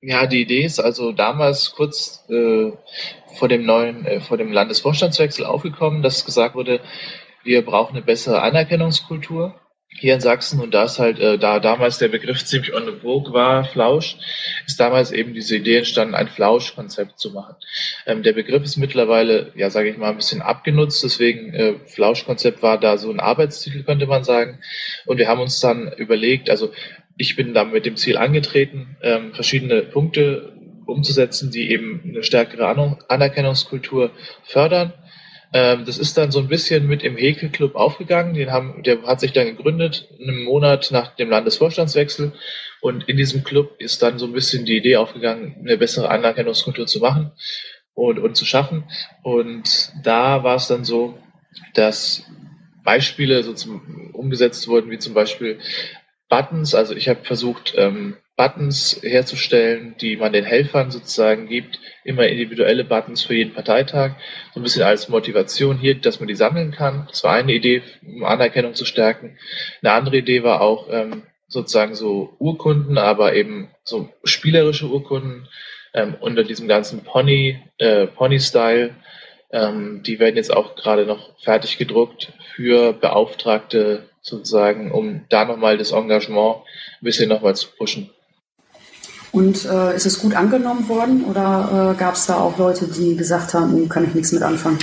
Ja, 0.00 0.26
die 0.26 0.42
Idee 0.42 0.64
ist 0.64 0.80
also 0.80 1.12
damals 1.12 1.72
kurz 1.76 2.24
äh, 2.28 2.72
vor 3.38 3.46
dem 3.48 3.64
neuen, 3.64 4.04
äh, 4.04 4.20
vor 4.20 4.36
dem 4.36 4.50
Landesvorstandswechsel 4.50 5.44
aufgekommen, 5.46 6.02
dass 6.02 6.24
gesagt 6.24 6.56
wurde, 6.56 6.80
wir 7.44 7.64
brauchen 7.64 7.96
eine 7.96 8.04
bessere 8.04 8.42
Anerkennungskultur 8.42 9.54
hier 9.98 10.14
in 10.14 10.20
Sachsen 10.20 10.60
und 10.60 10.74
da 10.74 10.84
ist 10.84 10.98
halt, 10.98 11.18
äh, 11.20 11.38
da 11.38 11.60
damals 11.60 11.98
der 11.98 12.08
Begriff 12.08 12.44
ziemlich 12.44 12.74
on 12.74 12.86
the 12.86 13.00
vogue 13.00 13.32
war, 13.32 13.64
Flausch, 13.64 14.16
ist 14.66 14.80
damals 14.80 15.12
eben 15.12 15.34
diese 15.34 15.56
Idee 15.56 15.78
entstanden, 15.78 16.14
ein 16.14 16.28
Flauschkonzept 16.28 17.18
zu 17.18 17.30
machen. 17.30 17.54
Ähm, 18.06 18.22
der 18.22 18.32
Begriff 18.32 18.62
ist 18.62 18.76
mittlerweile, 18.76 19.52
ja, 19.54 19.70
sage 19.70 19.90
ich 19.90 19.96
mal, 19.96 20.10
ein 20.10 20.16
bisschen 20.16 20.42
abgenutzt, 20.42 21.04
deswegen 21.04 21.54
äh, 21.54 21.74
Flauschkonzept 21.86 22.62
war 22.62 22.78
da 22.78 22.98
so 22.98 23.10
ein 23.10 23.20
Arbeitstitel, 23.20 23.84
könnte 23.84 24.06
man 24.06 24.24
sagen. 24.24 24.60
Und 25.06 25.18
wir 25.18 25.28
haben 25.28 25.40
uns 25.40 25.60
dann 25.60 25.92
überlegt, 25.92 26.50
also 26.50 26.72
ich 27.16 27.36
bin 27.36 27.54
da 27.54 27.64
mit 27.64 27.86
dem 27.86 27.96
Ziel 27.96 28.16
angetreten, 28.16 28.96
ähm, 29.02 29.32
verschiedene 29.34 29.82
Punkte 29.82 30.52
umzusetzen, 30.86 31.50
die 31.50 31.70
eben 31.70 32.02
eine 32.08 32.22
stärkere 32.22 32.66
Anerkennungskultur 33.08 34.10
fördern. 34.44 34.92
Ähm, 35.52 35.84
das 35.84 35.98
ist 35.98 36.16
dann 36.16 36.30
so 36.30 36.38
ein 36.38 36.48
bisschen 36.48 36.86
mit 36.86 37.02
im 37.02 37.16
Häkelclub 37.16 37.74
aufgegangen. 37.74 38.34
Den 38.34 38.50
haben, 38.50 38.82
der 38.82 39.02
hat 39.02 39.20
sich 39.20 39.32
dann 39.32 39.46
gegründet, 39.46 40.08
einen 40.20 40.44
Monat 40.44 40.90
nach 40.90 41.14
dem 41.16 41.30
Landesvorstandswechsel. 41.30 42.32
Und 42.80 43.08
in 43.08 43.16
diesem 43.16 43.44
Club 43.44 43.76
ist 43.78 44.02
dann 44.02 44.18
so 44.18 44.26
ein 44.26 44.32
bisschen 44.32 44.64
die 44.64 44.76
Idee 44.76 44.96
aufgegangen, 44.96 45.56
eine 45.60 45.76
bessere 45.76 46.10
Anerkennungskultur 46.10 46.86
zu 46.86 47.00
machen 47.00 47.32
und, 47.94 48.18
und 48.18 48.36
zu 48.36 48.44
schaffen. 48.44 48.84
Und 49.22 49.92
da 50.02 50.42
war 50.42 50.56
es 50.56 50.68
dann 50.68 50.84
so, 50.84 51.18
dass 51.74 52.24
Beispiele 52.82 53.42
so 53.42 53.52
zum, 53.52 54.10
umgesetzt 54.12 54.66
wurden, 54.68 54.90
wie 54.90 54.98
zum 54.98 55.14
Beispiel 55.14 55.60
Buttons. 56.28 56.74
Also 56.74 56.94
ich 56.94 57.08
habe 57.08 57.24
versucht, 57.24 57.74
ähm, 57.76 58.16
Buttons 58.36 58.98
herzustellen, 59.02 59.94
die 60.00 60.16
man 60.16 60.32
den 60.32 60.44
Helfern 60.44 60.90
sozusagen 60.90 61.48
gibt, 61.48 61.78
immer 62.04 62.26
individuelle 62.26 62.84
Buttons 62.84 63.22
für 63.22 63.34
jeden 63.34 63.52
Parteitag, 63.54 64.12
so 64.54 64.60
ein 64.60 64.62
bisschen 64.62 64.82
als 64.82 65.08
Motivation 65.08 65.78
hier, 65.78 65.94
dass 65.96 66.18
man 66.18 66.28
die 66.28 66.34
sammeln 66.34 66.72
kann. 66.72 67.06
Das 67.08 67.24
war 67.24 67.34
eine 67.34 67.52
Idee, 67.52 67.82
um 68.02 68.24
Anerkennung 68.24 68.74
zu 68.74 68.84
stärken. 68.84 69.38
Eine 69.82 69.92
andere 69.92 70.16
Idee 70.18 70.42
war 70.42 70.62
auch 70.62 70.88
ähm, 70.90 71.24
sozusagen 71.46 71.94
so 71.94 72.34
Urkunden, 72.38 72.96
aber 72.96 73.34
eben 73.34 73.68
so 73.84 74.08
spielerische 74.24 74.86
Urkunden 74.86 75.46
ähm, 75.94 76.16
unter 76.18 76.42
diesem 76.42 76.68
ganzen 76.68 77.04
Pony, 77.04 77.58
äh, 77.78 78.06
Pony-Style. 78.06 78.94
Ähm, 79.52 80.02
die 80.02 80.18
werden 80.18 80.36
jetzt 80.36 80.52
auch 80.52 80.74
gerade 80.74 81.04
noch 81.04 81.38
fertig 81.40 81.76
gedruckt 81.76 82.32
für 82.54 82.94
Beauftragte 82.94 84.08
sozusagen, 84.22 84.90
um 84.90 85.26
da 85.28 85.44
nochmal 85.44 85.76
das 85.76 85.92
Engagement 85.92 86.56
ein 87.00 87.04
bisschen 87.04 87.28
nochmal 87.28 87.54
zu 87.54 87.68
pushen. 87.76 88.10
Und 89.32 89.64
äh, 89.64 89.96
ist 89.96 90.04
es 90.04 90.20
gut 90.20 90.34
angenommen 90.34 90.88
worden 90.88 91.24
oder 91.24 91.94
äh, 91.94 91.98
gab 91.98 92.14
es 92.14 92.26
da 92.26 92.36
auch 92.36 92.58
Leute, 92.58 92.86
die 92.86 93.16
gesagt 93.16 93.54
haben, 93.54 93.72
hm, 93.72 93.88
kann 93.88 94.06
ich 94.06 94.14
nichts 94.14 94.32
mit 94.32 94.42
anfangen? 94.42 94.78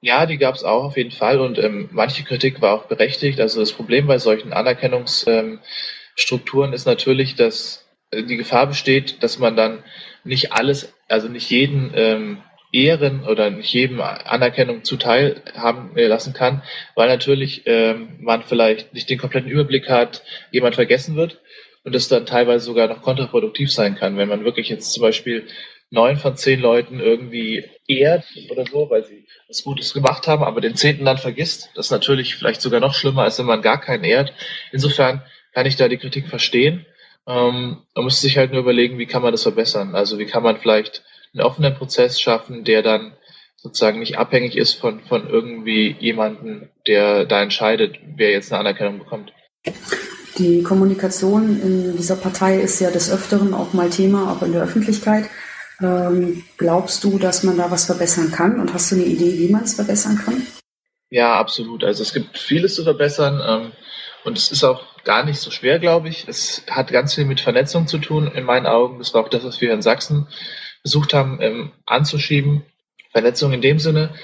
Ja, 0.00 0.26
die 0.26 0.36
gab 0.36 0.54
es 0.54 0.62
auch 0.62 0.84
auf 0.84 0.96
jeden 0.96 1.10
Fall 1.10 1.40
und 1.40 1.58
ähm, 1.58 1.88
manche 1.90 2.22
Kritik 2.22 2.60
war 2.60 2.74
auch 2.74 2.84
berechtigt. 2.84 3.40
Also 3.40 3.60
das 3.60 3.72
Problem 3.72 4.06
bei 4.06 4.18
solchen 4.18 4.52
Anerkennungsstrukturen 4.52 6.68
ähm, 6.68 6.74
ist 6.74 6.86
natürlich, 6.86 7.34
dass 7.34 7.86
äh, 8.10 8.22
die 8.22 8.36
Gefahr 8.36 8.66
besteht, 8.66 9.22
dass 9.22 9.38
man 9.38 9.56
dann 9.56 9.82
nicht 10.22 10.52
alles, 10.52 10.92
also 11.08 11.28
nicht 11.28 11.50
jeden 11.50 11.92
ähm, 11.94 12.42
Ehren 12.70 13.24
oder 13.24 13.48
nicht 13.48 13.72
jedem 13.72 14.02
Anerkennung 14.02 14.84
zuteil 14.84 15.40
haben 15.56 15.96
äh, 15.96 16.06
lassen 16.06 16.34
kann, 16.34 16.62
weil 16.94 17.08
natürlich 17.08 17.62
ähm, 17.64 18.18
man 18.20 18.42
vielleicht 18.42 18.92
nicht 18.92 19.08
den 19.08 19.18
kompletten 19.18 19.50
Überblick 19.50 19.88
hat, 19.88 20.22
jemand 20.50 20.74
vergessen 20.74 21.16
wird 21.16 21.40
und 21.88 21.94
das 21.94 22.08
dann 22.08 22.26
teilweise 22.26 22.66
sogar 22.66 22.86
noch 22.86 23.00
kontraproduktiv 23.00 23.72
sein 23.72 23.94
kann, 23.94 24.18
wenn 24.18 24.28
man 24.28 24.44
wirklich 24.44 24.68
jetzt 24.68 24.92
zum 24.92 25.00
Beispiel 25.00 25.46
neun 25.88 26.18
von 26.18 26.36
zehn 26.36 26.60
Leuten 26.60 27.00
irgendwie 27.00 27.64
ehrt 27.86 28.26
oder 28.50 28.66
so, 28.66 28.90
weil 28.90 29.06
sie 29.06 29.24
was 29.48 29.64
Gutes 29.64 29.94
gemacht 29.94 30.26
haben, 30.26 30.42
aber 30.42 30.60
den 30.60 30.76
zehnten 30.76 31.06
dann 31.06 31.16
vergisst. 31.16 31.70
Das 31.74 31.86
ist 31.86 31.90
natürlich 31.90 32.34
vielleicht 32.34 32.60
sogar 32.60 32.80
noch 32.80 32.92
schlimmer, 32.92 33.22
als 33.22 33.38
wenn 33.38 33.46
man 33.46 33.62
gar 33.62 33.80
keinen 33.80 34.04
ehrt. 34.04 34.34
Insofern 34.70 35.22
kann 35.54 35.64
ich 35.64 35.76
da 35.76 35.88
die 35.88 35.96
Kritik 35.96 36.28
verstehen. 36.28 36.84
Ähm, 37.26 37.78
man 37.94 38.04
muss 38.04 38.20
sich 38.20 38.36
halt 38.36 38.52
nur 38.52 38.60
überlegen, 38.60 38.98
wie 38.98 39.06
kann 39.06 39.22
man 39.22 39.32
das 39.32 39.44
verbessern. 39.44 39.94
Also 39.94 40.18
wie 40.18 40.26
kann 40.26 40.42
man 40.42 40.58
vielleicht 40.58 41.04
einen 41.32 41.40
offenen 41.40 41.74
Prozess 41.74 42.20
schaffen, 42.20 42.64
der 42.64 42.82
dann 42.82 43.16
sozusagen 43.56 44.00
nicht 44.00 44.18
abhängig 44.18 44.58
ist 44.58 44.74
von, 44.74 45.00
von 45.00 45.26
irgendwie 45.26 45.96
jemanden, 45.98 46.68
der 46.86 47.24
da 47.24 47.40
entscheidet, 47.40 47.96
wer 48.14 48.30
jetzt 48.30 48.52
eine 48.52 48.60
Anerkennung 48.60 48.98
bekommt. 48.98 49.32
Die 50.38 50.62
Kommunikation 50.62 51.60
in 51.60 51.96
dieser 51.96 52.16
Partei 52.16 52.60
ist 52.60 52.80
ja 52.80 52.90
des 52.90 53.10
Öfteren 53.10 53.54
auch 53.54 53.72
mal 53.72 53.90
Thema, 53.90 54.32
auch 54.32 54.42
in 54.42 54.52
der 54.52 54.62
Öffentlichkeit. 54.62 55.28
Ähm, 55.80 56.44
glaubst 56.56 57.02
du, 57.02 57.18
dass 57.18 57.42
man 57.42 57.56
da 57.56 57.70
was 57.70 57.86
verbessern 57.86 58.30
kann? 58.30 58.60
Und 58.60 58.72
hast 58.72 58.90
du 58.90 58.96
eine 58.96 59.04
Idee, 59.04 59.38
wie 59.38 59.50
man 59.50 59.64
es 59.64 59.74
verbessern 59.74 60.16
kann? 60.24 60.46
Ja, 61.10 61.36
absolut. 61.36 61.82
Also 61.82 62.02
es 62.02 62.12
gibt 62.12 62.38
vieles 62.38 62.74
zu 62.76 62.84
verbessern. 62.84 63.40
Ähm, 63.44 63.72
und 64.24 64.38
es 64.38 64.52
ist 64.52 64.62
auch 64.62 64.84
gar 65.04 65.24
nicht 65.24 65.40
so 65.40 65.50
schwer, 65.50 65.78
glaube 65.78 66.08
ich. 66.08 66.28
Es 66.28 66.62
hat 66.70 66.92
ganz 66.92 67.14
viel 67.14 67.24
mit 67.24 67.40
Vernetzung 67.40 67.86
zu 67.86 67.98
tun, 67.98 68.30
in 68.32 68.44
meinen 68.44 68.66
Augen. 68.66 68.98
Das 68.98 69.14
war 69.14 69.24
auch 69.24 69.28
das, 69.28 69.44
was 69.44 69.60
wir 69.60 69.72
in 69.72 69.82
Sachsen 69.82 70.28
versucht 70.82 71.14
haben 71.14 71.38
ähm, 71.40 71.72
anzuschieben. 71.86 72.64
Vernetzung 73.10 73.52
in 73.52 73.62
dem 73.62 73.78
Sinne, 73.78 74.14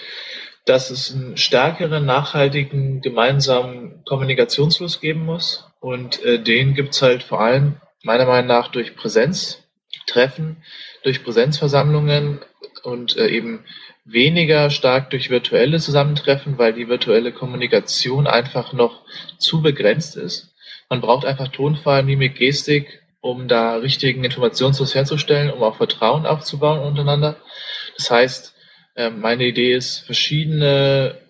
dass 0.66 0.90
es 0.90 1.12
einen 1.12 1.36
stärkeren, 1.36 2.04
nachhaltigen, 2.04 3.00
gemeinsamen 3.00 4.04
Kommunikationsfluss 4.04 5.00
geben 5.00 5.24
muss. 5.24 5.66
Und 5.84 6.24
äh, 6.24 6.42
den 6.42 6.72
gibt's 6.72 7.02
halt 7.02 7.22
vor 7.22 7.42
allem 7.42 7.76
meiner 8.02 8.24
Meinung 8.24 8.46
nach 8.46 8.68
durch 8.68 8.96
Präsenztreffen, 8.96 10.56
durch 11.02 11.22
Präsenzversammlungen 11.22 12.40
und 12.84 13.18
äh, 13.18 13.28
eben 13.28 13.66
weniger 14.06 14.70
stark 14.70 15.10
durch 15.10 15.28
virtuelle 15.28 15.78
Zusammentreffen, 15.78 16.56
weil 16.56 16.72
die 16.72 16.88
virtuelle 16.88 17.32
Kommunikation 17.32 18.26
einfach 18.26 18.72
noch 18.72 19.02
zu 19.36 19.60
begrenzt 19.60 20.16
ist. 20.16 20.54
Man 20.88 21.02
braucht 21.02 21.26
einfach 21.26 21.48
Tonfall, 21.48 22.02
Mimik, 22.02 22.36
Gestik, 22.36 23.02
um 23.20 23.46
da 23.46 23.76
richtigen 23.76 24.24
Informationsfluss 24.24 24.94
herzustellen, 24.94 25.50
um 25.50 25.62
auch 25.62 25.76
Vertrauen 25.76 26.24
aufzubauen 26.24 26.78
untereinander. 26.78 27.36
Das 27.98 28.10
heißt, 28.10 28.54
ähm, 28.96 29.20
meine 29.20 29.44
Idee 29.44 29.74
ist, 29.74 29.98
verschiedene 29.98 31.23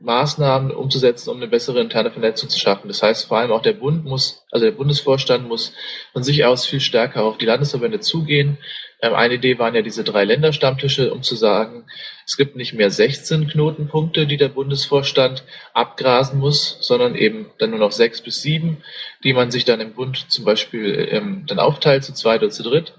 Maßnahmen 0.00 0.70
umzusetzen, 0.70 1.30
um 1.30 1.36
eine 1.38 1.48
bessere 1.48 1.80
interne 1.80 2.10
Vernetzung 2.10 2.48
zu 2.48 2.58
schaffen. 2.58 2.88
Das 2.88 3.02
heißt, 3.02 3.26
vor 3.26 3.38
allem 3.38 3.50
auch 3.50 3.62
der 3.62 3.72
Bund 3.72 4.04
muss, 4.04 4.44
also 4.50 4.64
der 4.64 4.72
Bundesvorstand 4.72 5.48
muss 5.48 5.72
von 6.12 6.22
sich 6.22 6.44
aus 6.44 6.66
viel 6.66 6.80
stärker 6.80 7.24
auf 7.24 7.38
die 7.38 7.46
Landesverbände 7.46 8.00
zugehen. 8.00 8.58
Ähm, 9.00 9.14
eine 9.14 9.34
Idee 9.34 9.58
waren 9.58 9.74
ja 9.74 9.82
diese 9.82 10.04
drei 10.04 10.24
Länderstammtische, 10.24 11.12
um 11.12 11.22
zu 11.22 11.34
sagen, 11.34 11.86
es 12.26 12.36
gibt 12.36 12.56
nicht 12.56 12.74
mehr 12.74 12.90
16 12.90 13.48
Knotenpunkte, 13.48 14.26
die 14.26 14.36
der 14.36 14.48
Bundesvorstand 14.48 15.44
abgrasen 15.74 16.38
muss, 16.38 16.78
sondern 16.80 17.14
eben 17.14 17.50
dann 17.58 17.70
nur 17.70 17.78
noch 17.78 17.92
sechs 17.92 18.20
bis 18.20 18.42
sieben, 18.42 18.78
die 19.24 19.32
man 19.32 19.50
sich 19.50 19.64
dann 19.64 19.80
im 19.80 19.94
Bund 19.94 20.30
zum 20.30 20.44
Beispiel 20.44 21.08
ähm, 21.10 21.44
dann 21.46 21.58
aufteilt, 21.58 22.04
zu 22.04 22.12
zweit 22.14 22.42
oder 22.42 22.50
zu 22.50 22.62
dritt 22.62 22.94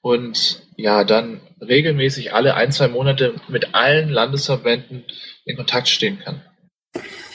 und 0.00 0.62
ja, 0.76 1.04
dann 1.04 1.40
regelmäßig 1.60 2.32
alle 2.32 2.54
ein, 2.54 2.70
zwei 2.72 2.88
Monate 2.88 3.34
mit 3.48 3.74
allen 3.74 4.08
Landesverbänden 4.08 5.04
in 5.48 5.56
Kontakt 5.56 5.88
stehen 5.88 6.18
kann. 6.20 6.40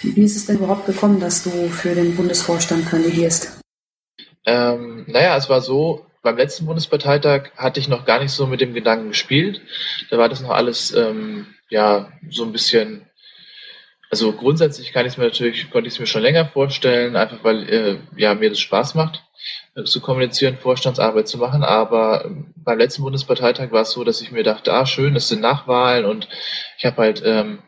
Wie 0.01 0.24
ist 0.24 0.36
es 0.36 0.46
denn 0.46 0.58
überhaupt 0.58 0.86
gekommen, 0.86 1.20
dass 1.20 1.43
du 1.43 1.70
für 1.70 1.96
den 1.96 2.15
Bundesvorstand 2.15 2.88
kandidierst? 2.88 3.60
Ähm, 4.46 5.05
naja, 5.08 5.38
es 5.38 5.50
war 5.50 5.62
so, 5.62 6.05
beim 6.22 6.38
letzten 6.38 6.65
Bundesparteitag 6.65 7.51
hatte 7.55 7.79
ich 7.79 7.88
noch 7.88 8.05
gar 8.05 8.22
nicht 8.22 8.32
so 8.32 8.48
mit 8.48 8.62
dem 8.62 8.74
Gedanken 8.74 9.10
gespielt. 9.10 9.62
Da 10.10 10.17
war 10.17 10.29
das 10.29 10.41
noch 10.41 10.51
alles 10.51 10.93
ähm, 10.93 11.48
ja 11.70 12.12
so 12.29 12.43
ein 12.43 12.51
bisschen 12.51 13.05
also 14.13 14.32
grundsätzlich 14.32 14.93
kann 14.93 15.08
ich 15.08 15.13
es 15.13 15.17
mir 15.17 15.24
natürlich, 15.24 15.72
konnte 15.72 15.88
ich 15.88 15.96
es 15.96 16.00
mir 16.00 16.05
schon 16.05 16.22
länger 16.22 16.46
vorstellen, 16.46 17.15
einfach 17.15 17.43
weil 17.43 17.67
äh, 17.67 17.98
ja 18.15 18.36
mir 18.36 18.50
das 18.50 18.60
Spaß 18.60 18.93
macht, 18.93 19.24
äh, 19.74 19.86
zu 19.86 20.01
kommunizieren, 20.01 20.55
Vorstandsarbeit 20.55 21.27
zu 21.27 21.39
machen. 21.39 21.63
Aber 21.63 22.25
ähm, 22.25 22.53
beim 22.55 22.77
letzten 22.77 23.01
Bundesparteitag 23.01 23.72
war 23.72 23.82
es 23.82 23.89
so, 23.89 24.03
dass 24.03 24.22
ich 24.22 24.32
mir 24.32 24.43
dachte, 24.43 24.72
ah 24.72 24.86
schön, 24.86 25.15
es 25.15 25.29
sind 25.29 25.41
Nachwahlen 25.41 26.05
und 26.05 26.27
ich 26.77 26.86
habe 26.86 26.98
halt 26.98 27.24
ähm, 27.25 27.63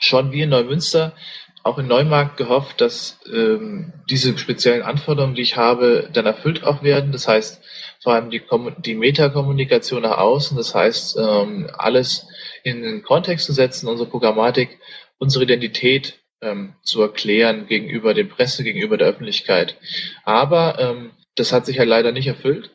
schon 0.00 0.32
wie 0.32 0.42
in 0.42 0.50
Neumünster 0.50 1.14
auch 1.62 1.78
in 1.78 1.86
Neumarkt 1.86 2.36
gehofft, 2.36 2.82
dass 2.82 3.20
ähm, 3.32 3.94
diese 4.10 4.36
speziellen 4.36 4.82
Anforderungen, 4.82 5.34
die 5.34 5.40
ich 5.40 5.56
habe, 5.56 6.10
dann 6.12 6.26
erfüllt 6.26 6.62
auch 6.62 6.82
werden. 6.82 7.10
Das 7.10 7.26
heißt, 7.26 7.62
vor 8.02 8.12
allem 8.12 8.28
die, 8.28 8.42
die 8.84 8.94
Metakommunikation 8.94 10.02
nach 10.02 10.18
außen, 10.18 10.58
das 10.58 10.74
heißt, 10.74 11.16
ähm, 11.16 11.70
alles 11.72 12.28
in 12.64 12.82
den 12.82 13.02
Kontext 13.02 13.46
zu 13.46 13.54
setzen, 13.54 13.88
unsere 13.88 14.10
Programmatik 14.10 14.78
unsere 15.18 15.44
Identität 15.44 16.20
ähm, 16.40 16.74
zu 16.82 17.00
erklären 17.02 17.66
gegenüber 17.66 18.14
der 18.14 18.24
Presse, 18.24 18.62
gegenüber 18.62 18.96
der 18.96 19.08
Öffentlichkeit. 19.08 19.78
Aber 20.24 20.78
ähm, 20.78 21.12
das 21.34 21.52
hat 21.52 21.66
sich 21.66 21.76
ja 21.76 21.84
leider 21.84 22.12
nicht 22.12 22.26
erfüllt. 22.26 22.70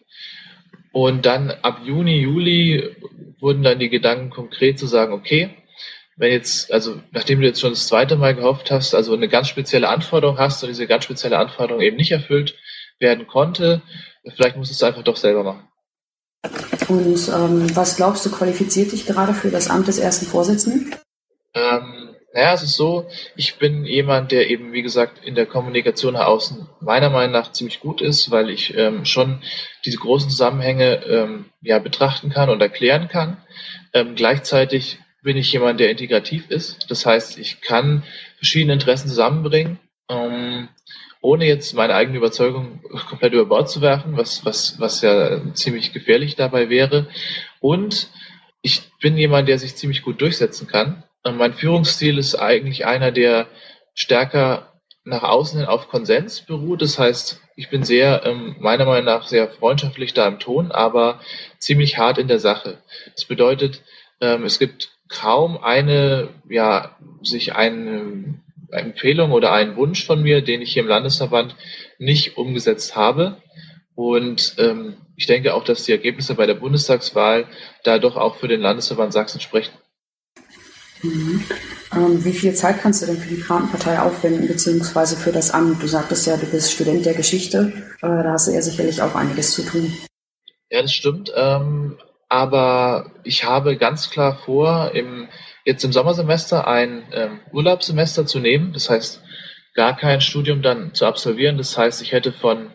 Und 0.92 1.26
dann 1.26 1.52
ab 1.52 1.82
Juni, 1.86 2.20
Juli 2.22 2.96
wurden 3.40 3.64
dann 3.64 3.80
die 3.80 3.90
Gedanken 3.90 4.32
konkret 4.32 4.80
zu 4.80 4.88
sagen, 4.88 5.14
okay, 5.14 5.50
wenn 6.20 6.34
jetzt, 6.34 6.72
also 6.72 7.02
nachdem 7.12 7.40
du 7.40 7.48
jetzt 7.48 7.62
schon 7.62 7.72
das 7.72 7.88
zweite 7.88 8.18
Mal 8.18 8.36
gehofft 8.36 8.72
hast, 8.72 8.94
also 8.94 9.14
eine 9.14 9.30
ganz 9.30 9.48
spezielle 9.48 9.88
Anforderung 9.88 10.38
hast 10.38 10.62
und 10.62 10.68
diese 10.68 10.86
ganz 10.86 11.06
spezielle 11.06 11.38
Anforderung 11.38 11.82
eben 11.82 11.96
nicht 11.96 12.12
erfüllt 12.12 12.56
werden 13.00 13.26
konnte, 13.26 13.82
vielleicht 14.36 14.58
musst 14.58 14.70
du 14.70 14.74
es 14.74 14.84
einfach 14.84 15.04
doch 15.04 15.16
selber 15.16 15.44
machen. 15.44 15.68
Und 16.90 17.30
ähm, 17.30 17.74
was 17.76 17.96
glaubst 17.96 18.26
du, 18.26 18.32
qualifiziert 18.32 18.92
dich 18.92 19.06
gerade 19.06 19.34
für 19.34 19.50
das 19.50 19.70
Amt 19.70 19.88
des 19.88 19.98
ersten 19.98 20.26
Vorsitzenden? 20.26 20.94
Ähm, 21.54 22.16
naja, 22.34 22.54
es 22.54 22.64
ist 22.64 22.76
so, 22.76 23.08
ich 23.38 23.56
bin 23.56 23.86
jemand, 23.86 24.34
der 24.34 24.50
eben, 24.50 24.74
wie 24.74 24.82
gesagt, 24.82 25.24
in 25.24 25.36
der 25.36 25.46
Kommunikation 25.46 26.16
nach 26.16 26.28
außen 26.28 26.68
meiner 26.82 27.10
Meinung 27.10 27.32
nach 27.32 27.54
ziemlich 27.54 27.80
gut 27.80 28.02
ist, 28.02 28.30
weil 28.30 28.50
ich 28.50 28.76
ähm, 28.76 29.06
schon 29.06 29.42
diese 29.86 29.98
großen 29.98 30.30
Zusammenhänge 30.30 31.06
ähm, 31.06 31.46
ja 31.62 31.80
betrachten 31.80 32.30
kann 32.30 32.50
und 32.50 32.62
erklären 32.62 33.08
kann. 33.08 33.38
Ähm, 33.94 34.16
gleichzeitig 34.16 35.00
bin 35.22 35.38
ich 35.38 35.52
jemand, 35.52 35.80
der 35.80 35.90
integrativ 35.90 36.50
ist. 36.50 36.90
Das 36.90 37.06
heißt, 37.06 37.38
ich 37.38 37.62
kann 37.62 38.04
verschiedene 38.38 38.74
Interessen 38.74 39.10
zusammenbringen, 39.10 39.80
ähm, 40.10 40.70
ohne 41.22 41.46
jetzt 41.46 41.74
meine 41.74 41.96
eigene 41.96 42.18
Überzeugung 42.18 42.82
komplett 43.10 43.34
über 43.34 43.46
Bord 43.46 43.70
zu 43.70 43.82
werfen, 43.82 44.18
was, 44.18 44.46
was, 44.46 44.80
was 44.80 45.02
ja 45.02 45.42
ziemlich 45.54 45.94
gefährlich 45.94 46.36
dabei 46.36 46.70
wäre. 46.70 47.08
Und 47.60 48.10
ich 48.62 48.82
bin 49.02 49.18
jemand, 49.18 49.48
der 49.48 49.60
sich 49.60 49.76
ziemlich 49.76 50.02
gut 50.02 50.22
durchsetzen 50.22 50.68
kann. 50.68 51.04
Ähm, 51.26 51.38
mein 51.38 51.54
Führungsstil 51.54 52.18
ist 52.18 52.36
eigentlich 52.36 52.86
einer, 52.86 53.12
der 53.12 53.48
stärker 53.94 54.70
nach 55.04 55.24
außen 55.24 55.60
hin 55.60 55.68
auf 55.68 55.90
Konsens 55.90 56.42
beruht. 56.42 56.82
Das 56.82 57.00
heißt, 57.00 57.42
ich 57.56 57.70
bin 57.70 57.84
sehr, 57.84 58.26
ähm, 58.26 58.56
meiner 58.60 58.86
Meinung 58.86 59.06
nach, 59.06 59.28
sehr 59.28 59.50
freundschaftlich 59.50 60.14
da 60.14 60.28
im 60.28 60.40
Ton, 60.40 60.72
aber 60.72 61.20
ziemlich 61.58 61.98
hart 61.98 62.18
in 62.18 62.28
der 62.28 62.40
Sache. 62.40 62.82
Das 63.16 63.26
bedeutet, 63.26 63.82
ähm, 64.22 64.44
es 64.44 64.60
gibt 64.60 64.92
kaum 65.10 65.58
eine, 65.62 66.30
ja, 66.48 66.96
sich 67.22 67.56
eine, 67.56 68.40
Empfehlung 68.72 69.32
oder 69.32 69.52
einen 69.52 69.76
Wunsch 69.76 70.06
von 70.06 70.22
mir, 70.22 70.42
den 70.42 70.62
ich 70.62 70.74
hier 70.74 70.84
im 70.84 70.90
Landesverband 70.90 71.56
nicht 71.98 72.38
umgesetzt 72.38 72.96
habe. 72.96 73.38
Und 73.96 74.56
ähm, 74.58 74.96
ich 75.16 75.28
denke 75.28 75.54
auch, 75.54 75.64
dass 75.64 75.84
die 75.84 75.92
Ergebnisse 75.92 76.36
bei 76.36 76.46
der 76.46 76.54
Bundestagswahl 76.54 77.48
da 77.84 78.00
doch 78.00 78.16
auch 78.16 78.38
für 78.38 78.48
den 78.48 78.62
Landesverband 78.62 79.12
Sachsen 79.12 79.42
sprechen. 79.42 79.74
Mhm. 81.02 81.44
Ähm, 81.94 82.24
wie 82.24 82.34
viel 82.34 82.54
Zeit 82.54 82.82
kannst 82.82 83.02
du 83.02 83.08
denn 83.08 83.18
für 83.18 83.30
die 83.30 83.42
Piratenpartei 83.42 84.00
aufwenden, 84.00 84.48
beziehungsweise 84.48 85.18
für 85.18 85.32
das 85.32 85.52
Amt? 85.52 85.82
Du 85.82 85.88
sagtest 85.88 86.28
ja, 86.28 86.38
du 86.38 86.46
bist 86.46 86.72
Student 86.72 87.06
der 87.06 87.16
Geschichte. 87.16 87.74
Äh, 88.02 88.08
da 88.08 88.34
hast 88.34 88.48
du 88.48 88.52
ja 88.52 88.62
sicherlich 88.62 89.02
auch 89.02 89.16
einiges 89.16 89.54
zu 89.54 89.64
tun. 89.64 89.92
Ja, 90.70 90.82
das 90.82 90.94
stimmt. 90.94 91.32
Ähm, 91.36 91.98
aber 92.30 93.12
ich 93.24 93.44
habe 93.44 93.76
ganz 93.76 94.12
klar 94.12 94.38
vor, 94.46 94.92
im, 94.94 95.28
jetzt 95.66 95.84
im 95.84 95.92
Sommersemester 95.92 96.68
ein 96.68 97.04
ähm, 97.12 97.40
Urlaubssemester 97.52 98.26
zu 98.26 98.40
nehmen. 98.40 98.72
Das 98.72 98.90
heißt, 98.90 99.22
gar 99.74 99.98
kein 99.98 100.22
Studium 100.22 100.62
dann 100.62 100.94
zu 100.94 101.06
absolvieren. 101.06 101.58
Das 101.58 101.78
heißt, 101.78 102.02
ich 102.04 102.12
hätte 102.12 102.32
von 102.32 102.72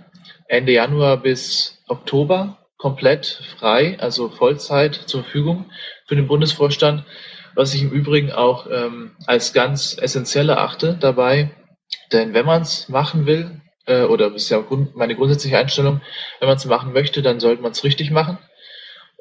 Ende 0.48 0.72
Januar 0.72 1.18
bis 1.18 1.82
Oktober 1.88 2.58
komplett 2.76 3.40
frei, 3.58 3.96
also 4.00 4.28
Vollzeit 4.28 4.94
zur 4.94 5.22
Verfügung 5.22 5.70
für 6.06 6.16
den 6.16 6.26
Bundesvorstand, 6.26 7.04
was 7.54 7.74
ich 7.74 7.82
im 7.82 7.90
Übrigen 7.90 8.32
auch 8.32 8.66
ähm, 8.70 9.12
als 9.26 9.52
ganz 9.52 9.96
essentiell 9.98 10.50
erachte 10.50 10.96
dabei. 11.00 11.50
Denn 12.12 12.34
wenn 12.34 12.44
man 12.44 12.62
es 12.62 12.88
machen 12.88 13.26
will, 13.26 13.60
äh, 13.86 14.02
oder 14.02 14.30
das 14.30 14.42
ist 14.42 14.50
ja 14.50 14.62
meine 14.94 15.14
grundsätzliche 15.14 15.58
Einstellung, 15.58 16.00
wenn 16.40 16.48
man 16.48 16.56
es 16.56 16.64
machen 16.66 16.92
möchte, 16.92 17.22
dann 17.22 17.38
sollte 17.38 17.62
man 17.62 17.72
es 17.72 17.84
richtig 17.84 18.10
machen. 18.10 18.38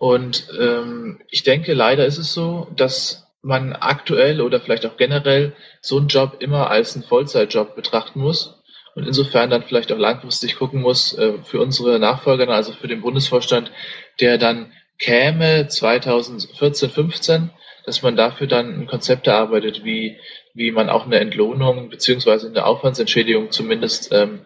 Und 0.04 0.50
ähm, 0.60 1.22
ich 1.30 1.44
denke, 1.44 1.74
leider 1.74 2.06
ist 2.06 2.18
es 2.18 2.34
so, 2.34 2.68
dass 2.76 3.26
man 3.42 3.72
aktuell 3.72 4.42
oder 4.42 4.60
vielleicht 4.60 4.86
auch 4.86 4.98
generell 4.98 5.54
so 5.80 5.98
einen 5.98 6.10
Job 6.10 6.36
immer 6.42 6.70
als 6.70 6.94
einen 6.94 7.06
Vollzeitjob 7.06 7.74
betrachten 7.74 8.20
muss 8.20 8.62
und 8.96 9.08
insofern 9.08 9.50
dann 9.50 9.64
vielleicht 9.64 9.94
auch 9.94 9.98
langfristig 9.98 10.58
gucken 10.58 10.82
muss 10.82 11.18
äh, 11.18 11.36
für 11.46 11.62
unsere 11.62 12.00
Nachfolger, 12.00 12.50
also 12.50 12.74
für 12.74 12.90
den 12.90 13.00
Bundesvorstand, 13.00 13.72
der 14.20 14.38
dann 14.38 14.74
käme 15.00 15.70
2014, 15.70 16.90
15, 16.90 17.50
dass 17.86 18.02
man 18.02 18.18
dafür 18.18 18.48
dann 18.48 18.82
ein 18.82 18.88
Konzept 18.88 19.28
erarbeitet, 19.28 19.86
wie, 19.86 20.18
wie 20.54 20.72
man 20.72 20.90
auch 20.90 21.06
eine 21.06 21.22
Entlohnung 21.22 21.88
beziehungsweise 21.88 22.48
eine 22.48 22.66
Aufwandsentschädigung 22.66 23.52
zumindest 23.52 24.12
ähm, 24.12 24.46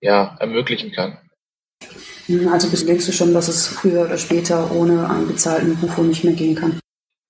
ja, 0.00 0.34
ermöglichen 0.40 0.92
kann. 0.92 1.23
Also 2.50 2.86
denkst 2.86 3.06
du 3.06 3.12
schon, 3.12 3.34
dass 3.34 3.48
es 3.48 3.66
früher 3.66 4.06
oder 4.06 4.16
später 4.16 4.70
ohne 4.72 5.10
einen 5.10 5.28
bezahlten 5.28 5.78
Beruf 5.78 5.98
nicht 5.98 6.24
mehr 6.24 6.32
gehen 6.32 6.54
kann? 6.54 6.78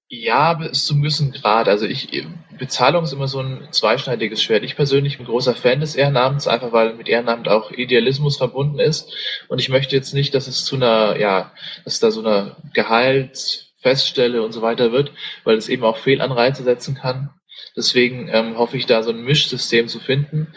Ja, 0.09 0.55
bis 0.55 0.85
zum 0.85 1.01
gewissen 1.01 1.33
Grad. 1.33 1.67
Also 1.67 1.87
ich, 1.87 2.25
Bezahlung 2.59 3.03
ist 3.03 3.13
immer 3.13 3.27
so 3.27 3.41
ein 3.41 3.69
zweischneidiges 3.73 4.43
Schwert. 4.43 4.63
Ich 4.63 4.77
persönlich 4.77 5.19
bin 5.19 5.27
großer 5.27 5.55
Fan 5.55 5.81
des 5.81 5.97
Ehrenamts, 5.97 6.47
einfach 6.47 6.73
weil 6.73 6.95
mit 6.95 7.09
Ehrenamt 7.09 7.49
auch 7.49 7.73
Idealismus 7.73 8.37
verbunden 8.37 8.79
ist. 8.79 9.13
Und 9.49 9.59
ich 9.59 9.69
möchte 9.69 9.97
jetzt 9.97 10.15
nicht, 10.15 10.35
dass 10.35 10.47
es 10.47 10.65
zu 10.65 10.77
einer, 10.77 11.19
ja, 11.19 11.53
dass 11.85 11.99
da 11.99 12.13
so 12.13 12.21
eine 12.21 12.57
Gehaltsfeststelle 12.73 14.43
und 14.43 14.53
so 14.53 14.63
weiter 14.63 14.93
wird, 14.93 15.11
weil 15.43 15.57
es 15.57 15.69
eben 15.69 15.83
auch 15.83 15.97
Fehlanreize 15.97 16.63
setzen 16.63 16.95
kann. 16.95 17.31
Deswegen 17.77 18.29
ähm, 18.29 18.57
hoffe 18.57 18.77
ich 18.77 18.87
da 18.87 19.03
so 19.03 19.11
ein 19.11 19.25
Mischsystem 19.25 19.89
zu 19.89 19.99
finden 19.99 20.55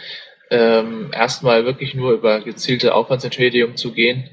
ähm, 0.50 1.12
erstmal 1.14 1.66
wirklich 1.66 1.94
nur 1.94 2.14
über 2.14 2.42
gezielte 2.42 2.94
Aufwandsentschädigung 2.94 3.76
zu 3.76 3.92
gehen 3.92 4.30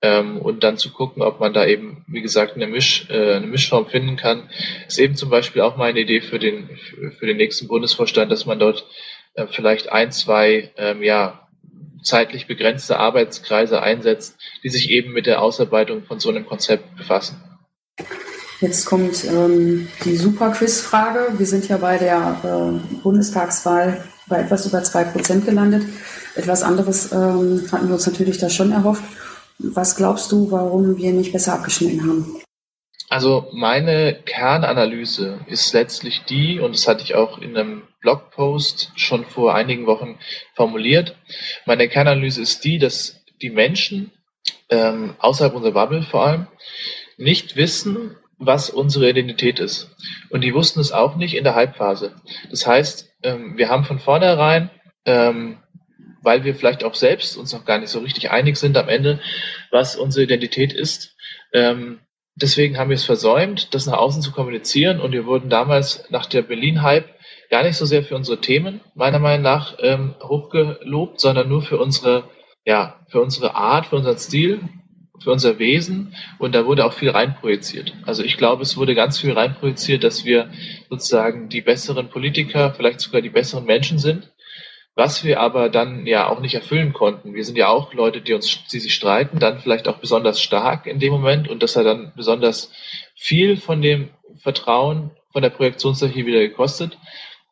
ähm, 0.00 0.38
und 0.38 0.64
dann 0.64 0.76
zu 0.76 0.92
gucken, 0.92 1.22
ob 1.22 1.40
man 1.40 1.52
da 1.52 1.66
eben, 1.66 2.04
wie 2.08 2.22
gesagt, 2.22 2.54
eine, 2.54 2.66
Misch, 2.66 3.06
äh, 3.10 3.34
eine 3.34 3.46
Mischform 3.46 3.86
finden 3.86 4.16
kann. 4.16 4.48
Ist 4.86 4.98
eben 4.98 5.16
zum 5.16 5.30
Beispiel 5.30 5.62
auch 5.62 5.76
meine 5.76 6.00
Idee 6.00 6.20
für 6.20 6.38
den, 6.38 6.70
für 7.18 7.26
den 7.26 7.36
nächsten 7.36 7.68
Bundesvorstand, 7.68 8.30
dass 8.30 8.46
man 8.46 8.58
dort 8.58 8.86
äh, 9.34 9.46
vielleicht 9.50 9.90
ein, 9.90 10.12
zwei, 10.12 10.72
ähm, 10.76 11.02
ja, 11.02 11.48
zeitlich 12.02 12.46
begrenzte 12.46 12.98
Arbeitskreise 12.98 13.82
einsetzt, 13.82 14.38
die 14.62 14.68
sich 14.68 14.90
eben 14.90 15.12
mit 15.12 15.26
der 15.26 15.42
Ausarbeitung 15.42 16.04
von 16.04 16.20
so 16.20 16.28
einem 16.28 16.46
Konzept 16.46 16.96
befassen. 16.96 17.42
Jetzt 18.60 18.86
kommt 18.86 19.24
ähm, 19.24 19.88
die 20.04 20.16
Super-Quiz-Frage. 20.16 21.38
Wir 21.38 21.46
sind 21.46 21.68
ja 21.68 21.76
bei 21.76 21.98
der 21.98 22.40
äh, 22.42 22.96
Bundestagswahl 23.02 24.04
bei 24.28 24.40
etwas 24.40 24.66
über 24.66 24.82
zwei 24.82 25.04
Prozent 25.04 25.46
gelandet. 25.46 25.84
Etwas 26.34 26.62
anderes 26.62 27.12
ähm, 27.12 27.66
hatten 27.72 27.88
wir 27.88 27.94
uns 27.94 28.06
natürlich 28.06 28.38
da 28.38 28.50
schon 28.50 28.72
erhofft. 28.72 29.02
Was 29.58 29.96
glaubst 29.96 30.30
du, 30.30 30.50
warum 30.50 30.96
wir 30.96 31.12
nicht 31.12 31.32
besser 31.32 31.54
abgeschnitten 31.54 32.02
haben? 32.02 32.42
Also 33.10 33.48
meine 33.52 34.20
Kernanalyse 34.24 35.40
ist 35.46 35.72
letztlich 35.72 36.24
die, 36.28 36.60
und 36.60 36.74
das 36.74 36.86
hatte 36.86 37.02
ich 37.02 37.14
auch 37.14 37.38
in 37.38 37.56
einem 37.56 37.82
Blogpost 38.00 38.92
schon 38.96 39.24
vor 39.24 39.54
einigen 39.54 39.86
Wochen 39.86 40.18
formuliert, 40.54 41.16
meine 41.64 41.88
Kernanalyse 41.88 42.42
ist 42.42 42.64
die, 42.64 42.78
dass 42.78 43.16
die 43.40 43.50
Menschen 43.50 44.12
ähm, 44.68 45.14
außerhalb 45.18 45.54
unserer 45.54 45.72
Bubble 45.72 46.02
vor 46.02 46.26
allem 46.26 46.46
nicht 47.16 47.56
wissen, 47.56 48.16
was 48.38 48.70
unsere 48.70 49.10
Identität 49.10 49.58
ist. 49.58 49.96
Und 50.30 50.42
die 50.42 50.54
wussten 50.54 50.80
es 50.80 50.92
auch 50.92 51.16
nicht 51.16 51.34
in 51.34 51.44
der 51.44 51.54
Halbphase. 51.54 52.14
Das 52.50 52.66
heißt, 52.66 53.12
ähm, 53.22 53.56
wir 53.56 53.68
haben 53.68 53.84
von 53.84 53.98
vornherein, 53.98 54.70
ähm, 55.04 55.58
weil 56.22 56.44
wir 56.44 56.54
vielleicht 56.54 56.84
auch 56.84 56.94
selbst 56.94 57.36
uns 57.36 57.52
noch 57.52 57.64
gar 57.64 57.78
nicht 57.78 57.90
so 57.90 58.00
richtig 58.00 58.30
einig 58.30 58.56
sind 58.56 58.76
am 58.76 58.88
Ende, 58.88 59.20
was 59.70 59.96
unsere 59.96 60.24
Identität 60.24 60.72
ist. 60.72 61.16
Ähm, 61.52 62.00
deswegen 62.36 62.78
haben 62.78 62.90
wir 62.90 62.96
es 62.96 63.04
versäumt, 63.04 63.74
das 63.74 63.86
nach 63.86 63.98
außen 63.98 64.22
zu 64.22 64.32
kommunizieren. 64.32 65.00
Und 65.00 65.12
wir 65.12 65.26
wurden 65.26 65.50
damals 65.50 66.04
nach 66.10 66.26
der 66.26 66.42
Berlin-Hype 66.42 67.08
gar 67.50 67.64
nicht 67.64 67.76
so 67.76 67.86
sehr 67.86 68.04
für 68.04 68.14
unsere 68.14 68.40
Themen, 68.40 68.80
meiner 68.94 69.18
Meinung 69.18 69.42
nach, 69.42 69.78
hochgelobt, 69.78 71.18
sondern 71.18 71.48
nur 71.48 71.62
für 71.62 71.78
unsere, 71.78 72.24
ja, 72.66 73.00
für 73.08 73.22
unsere 73.22 73.54
Art, 73.54 73.86
für 73.86 73.96
unseren 73.96 74.18
Stil, 74.18 74.60
für 75.22 75.30
unser 75.30 75.58
Wesen 75.58 76.14
und 76.38 76.54
da 76.54 76.66
wurde 76.66 76.84
auch 76.84 76.92
viel 76.92 77.10
reinprojiziert. 77.10 77.92
Also 78.06 78.22
ich 78.22 78.36
glaube, 78.36 78.62
es 78.62 78.76
wurde 78.76 78.94
ganz 78.94 79.18
viel 79.20 79.32
reinprojiziert, 79.32 80.04
dass 80.04 80.24
wir 80.24 80.50
sozusagen 80.88 81.48
die 81.48 81.60
besseren 81.60 82.08
Politiker, 82.08 82.72
vielleicht 82.74 83.00
sogar 83.00 83.20
die 83.20 83.30
besseren 83.30 83.64
Menschen 83.64 83.98
sind, 83.98 84.30
was 84.94 85.24
wir 85.24 85.40
aber 85.40 85.68
dann 85.68 86.06
ja 86.06 86.28
auch 86.28 86.40
nicht 86.40 86.54
erfüllen 86.54 86.92
konnten. 86.92 87.34
Wir 87.34 87.44
sind 87.44 87.56
ja 87.56 87.68
auch 87.68 87.94
Leute, 87.94 88.20
die 88.20 88.34
uns, 88.34 88.64
die 88.72 88.80
sich 88.80 88.94
streiten, 88.94 89.38
dann 89.38 89.60
vielleicht 89.60 89.86
auch 89.86 89.98
besonders 89.98 90.40
stark 90.40 90.86
in 90.86 90.98
dem 90.98 91.12
Moment 91.12 91.48
und 91.48 91.62
das 91.62 91.76
hat 91.76 91.86
dann 91.86 92.12
besonders 92.16 92.72
viel 93.14 93.56
von 93.56 93.80
dem 93.80 94.10
Vertrauen 94.38 95.12
von 95.32 95.42
der 95.42 95.50
Projektionsarchie 95.50 96.26
wieder 96.26 96.40
gekostet. 96.40 96.98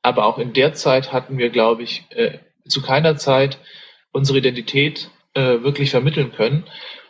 Aber 0.03 0.27
auch 0.27 0.39
in 0.39 0.53
der 0.53 0.75
Zeit 0.75 1.13
hatten 1.13 1.39
wir, 1.39 1.51
glaube 1.51 1.83
ich, 1.83 2.05
äh, 2.11 2.39
zu 2.67 2.83
keiner 2.83 3.17
Zeit 3.17 3.59
unsere 4.13 4.39
Identität 4.39 5.11
äh, 5.35 5.63
wirklich 5.63 5.91
vermitteln 5.91 6.33
können. 6.33 6.65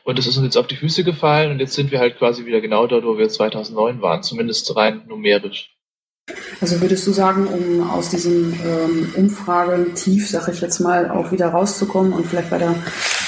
Und 0.06 0.18
das 0.18 0.28
ist 0.28 0.36
uns 0.36 0.44
jetzt 0.44 0.56
auf 0.56 0.68
die 0.68 0.76
Füße 0.76 1.02
gefallen 1.02 1.50
und 1.50 1.58
jetzt 1.58 1.74
sind 1.74 1.90
wir 1.90 1.98
halt 1.98 2.16
quasi 2.16 2.46
wieder 2.46 2.60
genau 2.60 2.86
dort, 2.86 3.04
wo 3.04 3.18
wir 3.18 3.28
2009 3.28 4.00
waren, 4.00 4.22
zumindest 4.22 4.76
rein 4.76 5.02
numerisch. 5.08 5.76
Also 6.60 6.80
würdest 6.80 7.04
du 7.08 7.12
sagen, 7.12 7.48
um 7.48 7.90
aus 7.90 8.10
diesem 8.10 8.54
ähm, 8.64 9.12
Umfragentief, 9.16 10.28
sag 10.28 10.46
ich 10.46 10.60
jetzt 10.60 10.78
mal, 10.78 11.10
auch 11.10 11.32
wieder 11.32 11.48
rauszukommen 11.48 12.12
und 12.12 12.24
vielleicht 12.24 12.50
bei, 12.50 12.58
der, 12.58 12.76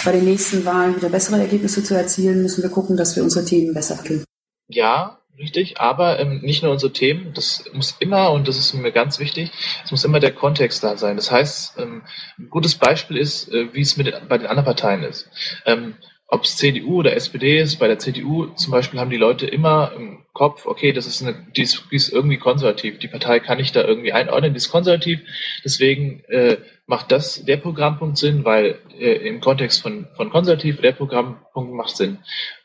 bei 0.05 0.13
den 0.13 0.25
nächsten 0.25 0.65
Wahlen 0.65 0.95
wieder 0.95 1.09
bessere 1.09 1.41
Ergebnisse 1.41 1.83
zu 1.83 1.97
erzielen, 1.97 2.43
müssen 2.43 2.63
wir 2.63 2.71
gucken, 2.71 2.97
dass 2.97 3.17
wir 3.17 3.25
unsere 3.25 3.45
Themen 3.45 3.75
besser 3.75 4.01
kennen? 4.01 4.25
Ja, 4.69 5.19
richtig, 5.37 5.81
aber 5.81 6.21
ähm, 6.21 6.43
nicht 6.43 6.63
nur 6.63 6.71
unsere 6.71 6.93
Themen, 6.93 7.33
das 7.35 7.65
muss 7.73 7.97
immer, 7.99 8.31
und 8.31 8.47
das 8.47 8.57
ist 8.57 8.73
mir 8.75 8.93
ganz 8.93 9.19
wichtig, 9.19 9.51
es 9.85 9.91
muss 9.91 10.05
immer 10.05 10.21
der 10.21 10.33
Kontext 10.33 10.85
da 10.85 10.97
sein. 10.97 11.17
Das 11.17 11.33
heißt, 11.33 11.77
ähm, 11.79 12.03
ein 12.39 12.51
gutes 12.51 12.77
Beispiel 12.77 13.17
ist, 13.17 13.49
äh, 13.49 13.75
wie 13.75 13.81
es 13.81 13.97
mit 13.97 14.07
den, 14.07 14.29
bei 14.29 14.39
den 14.39 14.47
anderen 14.47 14.67
Parteien 14.67 15.03
ist. 15.03 15.29
Ähm, 15.67 15.97
ob 16.31 16.45
es 16.45 16.59
CDU 16.59 16.99
oder 16.99 17.17
SPD 17.17 17.59
ist, 17.59 17.77
bei 17.79 17.89
der 17.89 17.99
CDU 17.99 18.47
zum 18.49 18.71
Beispiel 18.71 19.01
haben 19.01 19.11
die 19.11 19.17
Leute 19.17 19.47
immer 19.47 19.93
im 19.97 20.27
Kopf, 20.35 20.67
okay, 20.67 20.93
das 20.93 21.07
ist 21.07 21.23
eine, 21.23 21.35
die 21.57 21.63
ist, 21.63 21.85
die 21.91 21.97
ist 21.97 22.11
irgendwie 22.11 22.37
konservativ. 22.37 22.99
Die 22.99 23.09
Partei 23.09 23.41
kann 23.41 23.59
ich 23.59 23.73
da 23.73 23.83
irgendwie 23.83 24.13
einordnen, 24.13 24.53
die 24.53 24.59
ist 24.59 24.71
konservativ. 24.71 25.21
Deswegen 25.65 26.23
äh, 26.29 26.59
macht 26.87 27.13
das 27.13 27.47
der 27.47 27.57
Programmpunkt 27.57 28.19
Sinn, 28.19 28.45
weil 28.45 28.79
äh, 28.99 29.27
im 29.27 29.41
Kontext 29.41 29.81
von, 29.81 30.07
von 30.17 30.29
konservativ 30.29 30.83
der 30.83 30.93
Programmpunkt 30.93 31.73
macht 31.73 31.97
Sinn. 31.97 32.19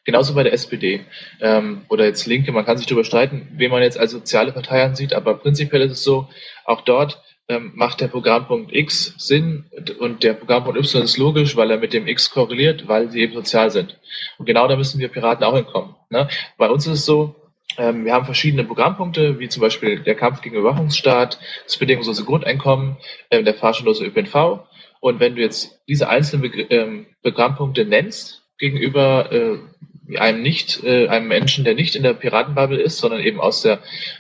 Genauso 0.03 0.35
bei 0.35 0.43
der 0.43 0.51
SPD 0.51 1.05
ähm, 1.39 1.85
oder 1.87 2.03
jetzt 2.03 2.25
Linke. 2.25 2.51
Man 2.51 2.65
kann 2.65 2.77
sich 2.77 2.85
darüber 2.85 3.05
streiten, 3.05 3.47
wen 3.55 3.71
man 3.71 3.81
jetzt 3.81 3.97
als 3.97 4.11
soziale 4.11 4.51
Partei 4.51 4.83
ansieht, 4.83 5.13
aber 5.13 5.35
prinzipiell 5.35 5.83
ist 5.83 5.93
es 5.93 6.03
so, 6.03 6.27
auch 6.65 6.81
dort 6.81 7.22
macht 7.73 7.99
der 7.99 8.07
Programmpunkt 8.07 8.73
X 8.73 9.15
Sinn 9.17 9.65
und 9.99 10.23
der 10.23 10.33
Programmpunkt 10.33 10.79
Y 10.79 11.03
ist 11.03 11.17
logisch, 11.17 11.55
weil 11.55 11.71
er 11.71 11.77
mit 11.77 11.93
dem 11.93 12.07
X 12.07 12.31
korreliert, 12.31 12.87
weil 12.87 13.11
sie 13.11 13.21
eben 13.21 13.33
sozial 13.33 13.69
sind. 13.69 13.99
Und 14.37 14.45
genau 14.45 14.67
da 14.67 14.75
müssen 14.75 14.99
wir 14.99 15.09
Piraten 15.09 15.43
auch 15.43 15.55
hinkommen. 15.55 15.95
Ne? 16.09 16.29
Bei 16.57 16.69
uns 16.69 16.87
ist 16.87 16.93
es 16.93 17.05
so, 17.05 17.35
ähm, 17.77 18.05
wir 18.05 18.13
haben 18.13 18.25
verschiedene 18.25 18.63
Programmpunkte, 18.63 19.39
wie 19.39 19.49
zum 19.49 19.61
Beispiel 19.61 19.99
der 19.99 20.15
Kampf 20.15 20.41
gegen 20.41 20.55
Überwachungsstaat, 20.55 21.39
das 21.65 21.77
bedingungslose 21.77 22.23
Grundeinkommen, 22.23 22.97
äh, 23.29 23.43
der 23.43 23.55
fahrschulose 23.55 24.05
ÖPNV. 24.05 24.61
Und 24.99 25.19
wenn 25.19 25.35
du 25.35 25.41
jetzt 25.41 25.81
diese 25.87 26.07
einzelnen 26.07 26.43
Begr 26.43 26.71
ähm, 26.71 27.07
Programmpunkte 27.23 27.85
nennst 27.85 28.43
gegenüber 28.57 29.31
äh, 29.31 29.57
einem 30.17 30.41
nicht, 30.41 30.83
äh, 30.83 31.07
einem 31.07 31.27
Menschen, 31.27 31.63
der 31.63 31.75
nicht 31.75 31.95
in 31.95 32.03
der 32.03 32.13
Piratenbubble 32.13 32.79
ist, 32.79 32.97
sondern 32.97 33.21
eben 33.21 33.39
aus 33.39 33.61
der 33.61 33.79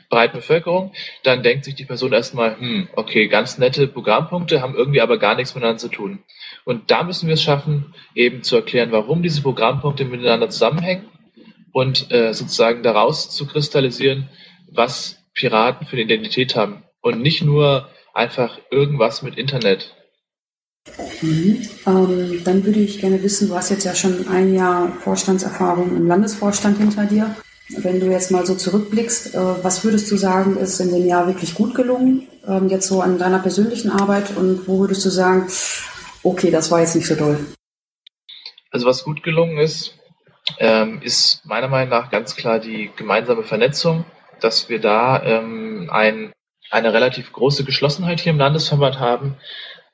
breiten 0.09 0.37
Bevölkerung, 0.37 0.93
dann 1.23 1.43
denkt 1.43 1.65
sich 1.65 1.75
die 1.75 1.85
Person 1.85 2.13
erstmal, 2.13 2.57
hm, 2.57 2.87
okay, 2.95 3.27
ganz 3.27 3.57
nette 3.57 3.87
Programmpunkte, 3.87 4.61
haben 4.61 4.75
irgendwie 4.75 5.01
aber 5.01 5.17
gar 5.17 5.35
nichts 5.35 5.53
miteinander 5.55 5.79
zu 5.79 5.89
tun. 5.89 6.23
Und 6.63 6.89
da 6.89 7.03
müssen 7.03 7.27
wir 7.27 7.33
es 7.33 7.43
schaffen, 7.43 7.93
eben 8.15 8.43
zu 8.43 8.55
erklären, 8.55 8.91
warum 8.91 9.21
diese 9.21 9.41
Programmpunkte 9.41 10.05
miteinander 10.05 10.49
zusammenhängen 10.49 11.09
und 11.73 12.11
äh, 12.11 12.33
sozusagen 12.33 12.83
daraus 12.83 13.29
zu 13.29 13.45
kristallisieren, 13.45 14.29
was 14.71 15.23
Piraten 15.33 15.85
für 15.85 15.97
eine 15.97 16.03
Identität 16.03 16.55
haben. 16.55 16.83
Und 17.01 17.21
nicht 17.21 17.43
nur 17.43 17.89
einfach 18.13 18.59
irgendwas 18.71 19.21
mit 19.21 19.37
Internet. 19.37 19.93
Mhm. 21.21 21.67
Ähm, 21.87 22.43
dann 22.43 22.65
würde 22.65 22.79
ich 22.79 22.99
gerne 22.99 23.21
wissen, 23.23 23.47
du 23.47 23.55
hast 23.55 23.69
jetzt 23.69 23.85
ja 23.85 23.95
schon 23.95 24.27
ein 24.27 24.53
Jahr 24.53 24.91
Vorstandserfahrung 25.03 25.95
im 25.95 26.07
Landesvorstand 26.07 26.77
hinter 26.77 27.05
dir. 27.05 27.35
Wenn 27.69 27.99
du 27.99 28.07
jetzt 28.11 28.29
mal 28.29 28.45
so 28.45 28.55
zurückblickst, 28.55 29.33
äh, 29.33 29.63
was 29.63 29.83
würdest 29.83 30.11
du 30.11 30.17
sagen, 30.17 30.57
ist 30.57 30.79
in 30.79 30.91
dem 30.91 31.07
Jahr 31.07 31.27
wirklich 31.27 31.55
gut 31.55 31.75
gelungen, 31.75 32.27
ähm, 32.45 32.67
jetzt 32.67 32.87
so 32.87 33.01
an 33.01 33.17
deiner 33.17 33.39
persönlichen 33.39 33.89
Arbeit 33.89 34.35
und 34.35 34.67
wo 34.67 34.79
würdest 34.79 35.05
du 35.05 35.09
sagen, 35.09 35.47
okay, 36.23 36.51
das 36.51 36.69
war 36.71 36.81
jetzt 36.81 36.95
nicht 36.95 37.07
so 37.07 37.15
doll? 37.15 37.39
Also 38.69 38.85
was 38.85 39.03
gut 39.03 39.23
gelungen 39.23 39.57
ist, 39.57 39.95
ähm, 40.59 41.01
ist 41.01 41.45
meiner 41.45 41.69
Meinung 41.69 41.89
nach 41.89 42.11
ganz 42.11 42.35
klar 42.35 42.59
die 42.59 42.91
gemeinsame 42.95 43.43
Vernetzung, 43.43 44.05
dass 44.41 44.67
wir 44.67 44.81
da 44.81 45.23
ähm, 45.23 45.89
ein, 45.91 46.33
eine 46.69 46.91
relativ 46.91 47.31
große 47.31 47.63
Geschlossenheit 47.63 48.19
hier 48.19 48.33
im 48.33 48.39
Landesverband 48.39 48.99
haben 48.99 49.37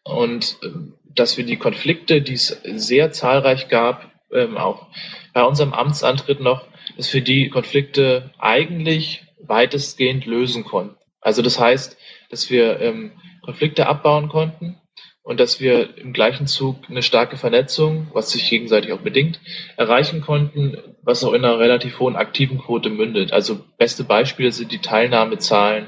und 0.03 0.57
äh, 0.63 0.69
dass 1.15 1.37
wir 1.37 1.45
die 1.45 1.57
Konflikte, 1.57 2.21
die 2.21 2.33
es 2.33 2.47
sehr 2.63 3.11
zahlreich 3.11 3.67
gab, 3.67 4.11
ähm, 4.31 4.57
auch 4.57 4.87
bei 5.33 5.43
unserem 5.43 5.73
Amtsantritt 5.73 6.39
noch, 6.39 6.65
dass 6.97 7.13
wir 7.13 7.21
die 7.21 7.49
Konflikte 7.49 8.31
eigentlich 8.37 9.23
weitestgehend 9.41 10.25
lösen 10.25 10.63
konnten. 10.63 10.95
Also 11.21 11.41
das 11.41 11.59
heißt, 11.59 11.97
dass 12.29 12.49
wir 12.49 12.79
ähm, 12.79 13.11
Konflikte 13.41 13.87
abbauen 13.87 14.29
konnten 14.29 14.77
und 15.23 15.39
dass 15.39 15.59
wir 15.59 15.97
im 15.97 16.13
gleichen 16.13 16.47
Zug 16.47 16.89
eine 16.89 17.03
starke 17.03 17.37
Vernetzung, 17.37 18.07
was 18.13 18.31
sich 18.31 18.49
gegenseitig 18.49 18.93
auch 18.93 19.01
bedingt, 19.01 19.39
erreichen 19.77 20.21
konnten, 20.21 20.77
was 21.01 21.23
auch 21.23 21.33
in 21.33 21.43
einer 21.43 21.59
relativ 21.59 21.99
hohen 21.99 22.15
aktiven 22.15 22.59
Quote 22.59 22.89
mündet. 22.89 23.31
Also 23.31 23.59
beste 23.77 24.03
Beispiele 24.03 24.51
sind 24.51 24.71
die 24.71 24.79
Teilnahmezahlen 24.79 25.87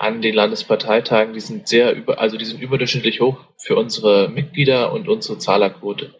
an 0.00 0.22
den 0.22 0.34
Landesparteitagen, 0.34 1.34
die 1.34 1.40
sind 1.40 1.68
sehr 1.68 1.94
über, 1.94 2.18
also 2.20 2.38
die 2.38 2.46
sind 2.46 2.62
überdurchschnittlich 2.62 3.20
hoch 3.20 3.36
für 3.58 3.76
unsere 3.76 4.30
Mitglieder 4.30 4.94
und 4.94 5.10
unsere 5.10 5.36
Zahlerquote. 5.36 6.14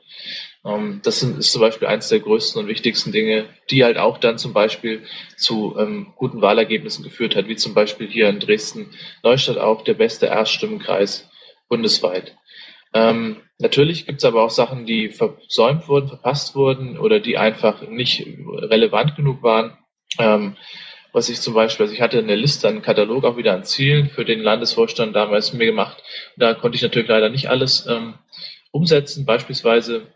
Ähm, 0.66 1.00
das 1.02 1.20
sind, 1.20 1.38
ist 1.38 1.50
zum 1.50 1.62
Beispiel 1.62 1.88
eines 1.88 2.10
der 2.10 2.20
größten 2.20 2.60
und 2.60 2.68
wichtigsten 2.68 3.10
Dinge, 3.10 3.46
die 3.70 3.82
halt 3.82 3.96
auch 3.96 4.18
dann 4.18 4.36
zum 4.36 4.52
Beispiel 4.52 5.04
zu 5.38 5.76
ähm, 5.78 6.12
guten 6.16 6.42
Wahlergebnissen 6.42 7.02
geführt 7.02 7.34
hat, 7.34 7.48
wie 7.48 7.56
zum 7.56 7.72
Beispiel 7.72 8.06
hier 8.06 8.28
in 8.28 8.38
Dresden 8.38 8.90
Neustadt 9.22 9.56
auch 9.56 9.82
der 9.82 9.94
beste 9.94 10.26
Erststimmenkreis 10.26 11.30
bundesweit. 11.70 12.36
Ähm, 12.92 13.36
natürlich 13.58 14.04
gibt 14.04 14.18
es 14.18 14.26
aber 14.26 14.42
auch 14.42 14.50
Sachen, 14.50 14.84
die 14.84 15.08
versäumt 15.08 15.88
wurden, 15.88 16.08
verpasst 16.08 16.54
wurden 16.54 16.98
oder 16.98 17.18
die 17.18 17.38
einfach 17.38 17.80
nicht 17.88 18.26
relevant 18.46 19.16
genug 19.16 19.42
waren. 19.42 19.78
Ähm, 20.18 20.56
was 21.12 21.28
ich 21.28 21.40
zum 21.40 21.54
Beispiel, 21.54 21.84
also 21.84 21.94
ich 21.94 22.00
hatte 22.00 22.18
eine 22.18 22.36
Liste, 22.36 22.68
einen 22.68 22.82
Katalog 22.82 23.24
auch 23.24 23.36
wieder 23.36 23.54
an 23.54 23.64
Zielen 23.64 24.08
für 24.08 24.24
den 24.24 24.40
Landesvorstand 24.40 25.14
damals 25.14 25.52
mir 25.52 25.66
gemacht. 25.66 26.02
Da 26.36 26.54
konnte 26.54 26.76
ich 26.76 26.82
natürlich 26.82 27.08
leider 27.08 27.28
nicht 27.28 27.48
alles 27.48 27.86
ähm, 27.86 28.14
umsetzen. 28.70 29.26
Beispielsweise 29.26 30.06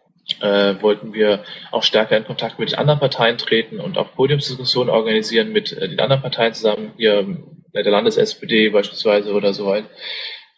äh, 0.41 0.75
wollten 0.81 1.13
wir 1.13 1.45
auch 1.71 1.83
stärker 1.83 2.17
in 2.17 2.25
Kontakt 2.25 2.59
mit 2.59 2.71
den 2.71 2.79
anderen 2.79 3.01
Parteien 3.01 3.39
treten 3.39 3.81
und 3.81 3.99
auch 3.99 4.15
Podiumsdiskussionen 4.15 4.89
organisieren 4.89 5.53
mit 5.53 5.73
äh, 5.73 5.89
den 5.89 6.01
anderen 6.01 6.23
Parteien 6.23 6.55
zusammen, 6.55 6.93
hier 6.97 7.27
äh, 7.73 7.83
der 7.83 7.93
Landes-SPD 7.93 8.71
beispielsweise 8.71 9.33
oder 9.33 9.53
so 9.53 9.67
weiter. 9.67 9.89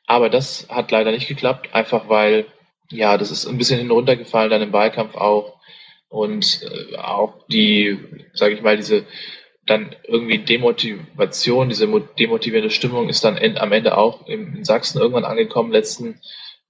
Aber 0.07 0.31
das 0.31 0.69
hat 0.69 0.91
leider 0.91 1.11
nicht 1.11 1.29
geklappt, 1.29 1.75
einfach 1.75 2.09
weil, 2.09 2.47
ja, 2.91 3.19
das 3.19 3.31
ist 3.31 3.47
ein 3.47 3.59
bisschen 3.59 3.79
hinuntergefallen 3.79 4.51
dann 4.51 4.63
im 4.63 4.73
Wahlkampf 4.73 5.17
auch. 5.17 5.57
Und 6.09 6.63
äh, 6.63 6.97
auch 6.97 7.47
die, 7.49 7.99
sage 8.33 8.55
ich 8.55 8.63
mal, 8.63 8.77
diese 8.77 9.05
dann 9.67 9.95
irgendwie 10.05 10.39
Demotivation, 10.39 11.69
diese 11.69 11.89
demotivierende 12.19 12.71
Stimmung 12.71 13.09
ist 13.09 13.25
dann 13.25 13.39
am 13.59 13.73
Ende 13.73 13.99
auch 13.99 14.27
in 14.27 14.65
Sachsen 14.65 15.01
irgendwann 15.01 15.25
angekommen, 15.25 15.73
letzten 15.73 16.21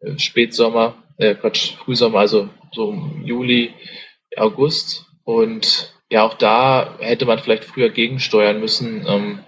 äh, 0.01 0.19
Spätsommer, 0.19 1.03
äh, 1.19 1.35
Quatsch, 1.35 1.75
Frühsommer, 1.77 2.21
also 2.21 2.49
so 2.73 2.95
Juli, 3.23 3.75
August. 4.37 5.07
Und 5.25 5.93
ja, 6.11 6.25
auch 6.25 6.35
da 6.35 6.97
hätte 7.01 7.27
man 7.27 7.39
vielleicht 7.39 7.65
früher 7.65 7.91
gegensteuern 7.91 8.61
müssen. 8.61 9.05
Ähm, 9.07 9.41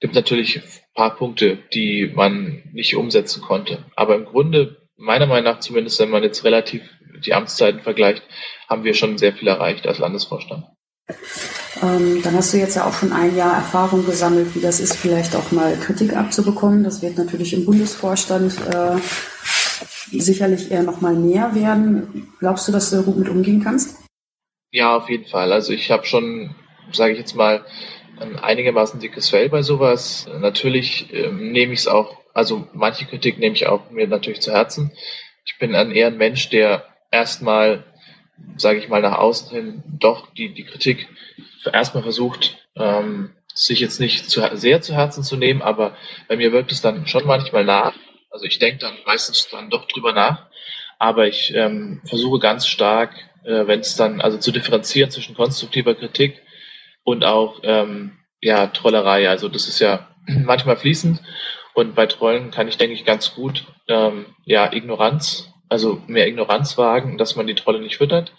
gibt 0.00 0.14
natürlich 0.14 0.56
ein 0.56 0.64
paar 0.94 1.16
Punkte, 1.16 1.58
die 1.72 2.12
man 2.14 2.62
nicht 2.72 2.96
umsetzen 2.96 3.42
konnte. 3.42 3.84
Aber 3.96 4.14
im 4.14 4.26
Grunde, 4.26 4.88
meiner 4.96 5.26
Meinung 5.26 5.44
nach 5.44 5.60
zumindest, 5.60 5.98
wenn 6.00 6.10
man 6.10 6.22
jetzt 6.22 6.44
relativ 6.44 6.82
die 7.24 7.32
Amtszeiten 7.32 7.80
vergleicht, 7.80 8.22
haben 8.68 8.84
wir 8.84 8.94
schon 8.94 9.18
sehr 9.18 9.32
viel 9.32 9.48
erreicht 9.48 9.86
als 9.86 9.98
Landesvorstand. 9.98 10.66
Ähm, 11.82 12.22
dann 12.22 12.34
hast 12.34 12.52
du 12.52 12.58
jetzt 12.58 12.76
ja 12.76 12.86
auch 12.86 12.94
schon 12.94 13.12
ein 13.12 13.36
Jahr 13.36 13.54
Erfahrung 13.54 14.06
gesammelt, 14.06 14.54
wie 14.54 14.60
das 14.60 14.80
ist, 14.80 14.96
vielleicht 14.96 15.34
auch 15.34 15.50
mal 15.50 15.76
Kritik 15.76 16.16
abzubekommen. 16.16 16.84
Das 16.84 17.02
wird 17.02 17.18
natürlich 17.18 17.52
im 17.52 17.64
Bundesvorstand 17.64 18.54
äh, 18.72 18.96
sicherlich 20.12 20.70
eher 20.70 20.82
noch 20.82 21.00
mal 21.00 21.14
mehr 21.14 21.54
werden. 21.54 22.28
Glaubst 22.38 22.68
du, 22.68 22.72
dass 22.72 22.90
du 22.90 23.02
gut 23.02 23.16
mit 23.16 23.28
umgehen 23.28 23.62
kannst? 23.62 23.98
Ja, 24.70 24.96
auf 24.96 25.08
jeden 25.08 25.26
Fall. 25.26 25.52
Also 25.52 25.72
ich 25.72 25.90
habe 25.90 26.04
schon, 26.04 26.54
sage 26.92 27.12
ich 27.12 27.18
jetzt 27.18 27.34
mal, 27.34 27.64
ein 28.20 28.38
einigermaßen 28.38 29.00
dickes 29.00 29.30
Fell 29.30 29.48
bei 29.48 29.62
sowas. 29.62 30.26
Natürlich 30.40 31.12
ähm, 31.12 31.52
nehme 31.52 31.72
ich 31.72 31.80
es 31.80 31.88
auch, 31.88 32.18
also 32.32 32.68
manche 32.72 33.06
Kritik 33.06 33.38
nehme 33.38 33.54
ich 33.54 33.66
auch 33.66 33.90
mir 33.90 34.06
natürlich 34.06 34.40
zu 34.40 34.52
Herzen. 34.52 34.92
Ich 35.44 35.58
bin 35.58 35.74
ein 35.74 35.90
eher 35.90 36.08
ein 36.08 36.16
Mensch, 36.16 36.48
der 36.50 36.84
erstmal 37.10 37.84
sage 38.56 38.78
ich 38.78 38.88
mal, 38.88 39.02
nach 39.02 39.18
außen 39.18 39.50
hin 39.50 39.82
doch 39.86 40.32
die, 40.34 40.52
die 40.52 40.64
Kritik 40.64 41.08
erstmal 41.72 42.02
versucht, 42.02 42.58
ähm, 42.76 43.30
sich 43.54 43.80
jetzt 43.80 44.00
nicht 44.00 44.28
zu, 44.28 44.42
sehr 44.54 44.82
zu 44.82 44.94
Herzen 44.94 45.22
zu 45.22 45.36
nehmen, 45.36 45.62
aber 45.62 45.96
bei 46.28 46.36
mir 46.36 46.52
wirkt 46.52 46.72
es 46.72 46.80
dann 46.80 47.06
schon 47.06 47.26
manchmal 47.26 47.64
nach. 47.64 47.94
Also 48.30 48.46
ich 48.46 48.58
denke 48.58 48.78
dann 48.78 48.94
meistens 49.06 49.48
dann 49.50 49.70
doch 49.70 49.86
drüber 49.86 50.12
nach, 50.12 50.46
aber 50.98 51.28
ich 51.28 51.52
ähm, 51.54 52.00
versuche 52.04 52.40
ganz 52.40 52.66
stark, 52.66 53.14
äh, 53.44 53.66
wenn 53.66 53.80
es 53.80 53.94
dann, 53.96 54.20
also 54.20 54.38
zu 54.38 54.50
differenzieren 54.50 55.10
zwischen 55.10 55.36
konstruktiver 55.36 55.94
Kritik 55.94 56.42
und 57.04 57.24
auch 57.24 57.60
ähm, 57.62 58.18
ja, 58.40 58.66
Trollerei. 58.66 59.28
Also 59.28 59.48
das 59.48 59.68
ist 59.68 59.78
ja 59.78 60.08
manchmal 60.26 60.76
fließend 60.76 61.20
und 61.74 61.94
bei 61.94 62.06
Trollen 62.06 62.50
kann 62.50 62.66
ich, 62.66 62.76
denke 62.76 62.94
ich, 62.94 63.04
ganz 63.04 63.34
gut 63.34 63.64
ähm, 63.86 64.26
ja, 64.44 64.72
Ignoranz 64.72 65.53
also 65.68 66.02
mehr 66.06 66.28
Ignoranz 66.28 66.76
wagen, 66.78 67.18
dass 67.18 67.36
man 67.36 67.46
die 67.46 67.54
Trolle 67.54 67.80
nicht 67.80 67.96
füttert. 67.96 68.32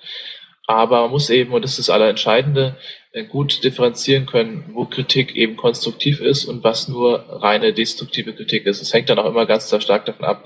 Aber 0.67 1.01
man 1.01 1.11
muss 1.11 1.29
eben, 1.29 1.53
und 1.53 1.63
das 1.63 1.71
ist 1.71 1.88
das 1.88 1.93
Allerentscheidende, 1.93 2.75
äh, 3.11 3.23
gut 3.23 3.63
differenzieren 3.63 4.25
können, 4.25 4.65
wo 4.73 4.85
Kritik 4.85 5.35
eben 5.35 5.57
konstruktiv 5.57 6.21
ist 6.21 6.45
und 6.45 6.63
was 6.63 6.88
nur 6.88 7.25
reine 7.29 7.73
destruktive 7.73 8.33
Kritik 8.33 8.65
ist. 8.65 8.81
Es 8.81 8.93
hängt 8.93 9.09
dann 9.09 9.19
auch 9.19 9.29
immer 9.29 9.45
ganz 9.45 9.73
stark 9.83 10.05
davon 10.05 10.25
ab, 10.25 10.45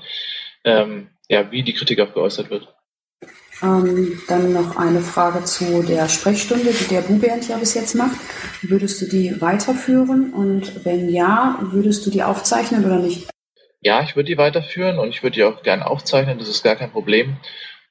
ähm, 0.64 1.08
ja, 1.28 1.50
wie 1.50 1.62
die 1.62 1.72
Kritik 1.72 2.00
auch 2.00 2.12
geäußert 2.12 2.50
wird. 2.50 2.68
Ähm, 3.62 4.20
dann 4.28 4.52
noch 4.52 4.76
eine 4.76 5.00
Frage 5.00 5.44
zu 5.44 5.82
der 5.82 6.08
Sprechstunde, 6.08 6.72
die 6.72 6.88
der 6.88 7.02
Bubernd 7.02 7.46
ja 7.48 7.58
bis 7.58 7.74
jetzt 7.74 7.94
macht. 7.94 8.16
Würdest 8.62 9.02
du 9.02 9.06
die 9.06 9.40
weiterführen? 9.40 10.32
Und 10.32 10.84
wenn 10.84 11.10
ja, 11.10 11.58
würdest 11.60 12.06
du 12.06 12.10
die 12.10 12.22
aufzeichnen 12.22 12.84
oder 12.84 12.98
nicht? 12.98 13.28
Ja, 13.82 14.02
ich 14.02 14.14
würde 14.14 14.26
die 14.26 14.38
weiterführen 14.38 14.98
und 14.98 15.08
ich 15.08 15.22
würde 15.22 15.36
die 15.36 15.44
auch 15.44 15.62
gerne 15.62 15.86
aufzeichnen, 15.86 16.38
das 16.38 16.48
ist 16.48 16.62
gar 16.62 16.76
kein 16.76 16.90
Problem. 16.90 17.38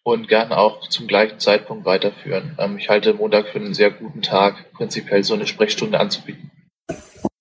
Und 0.03 0.27
gerne 0.27 0.57
auch 0.57 0.87
zum 0.87 1.07
gleichen 1.07 1.39
Zeitpunkt 1.39 1.85
weiterführen. 1.85 2.55
Ähm, 2.57 2.77
ich 2.77 2.89
halte 2.89 3.13
Montag 3.13 3.49
für 3.49 3.59
einen 3.59 3.73
sehr 3.73 3.91
guten 3.91 4.21
Tag, 4.21 4.71
prinzipiell 4.73 5.23
so 5.23 5.33
eine 5.33 5.45
Sprechstunde 5.45 5.99
anzubieten. 5.99 6.51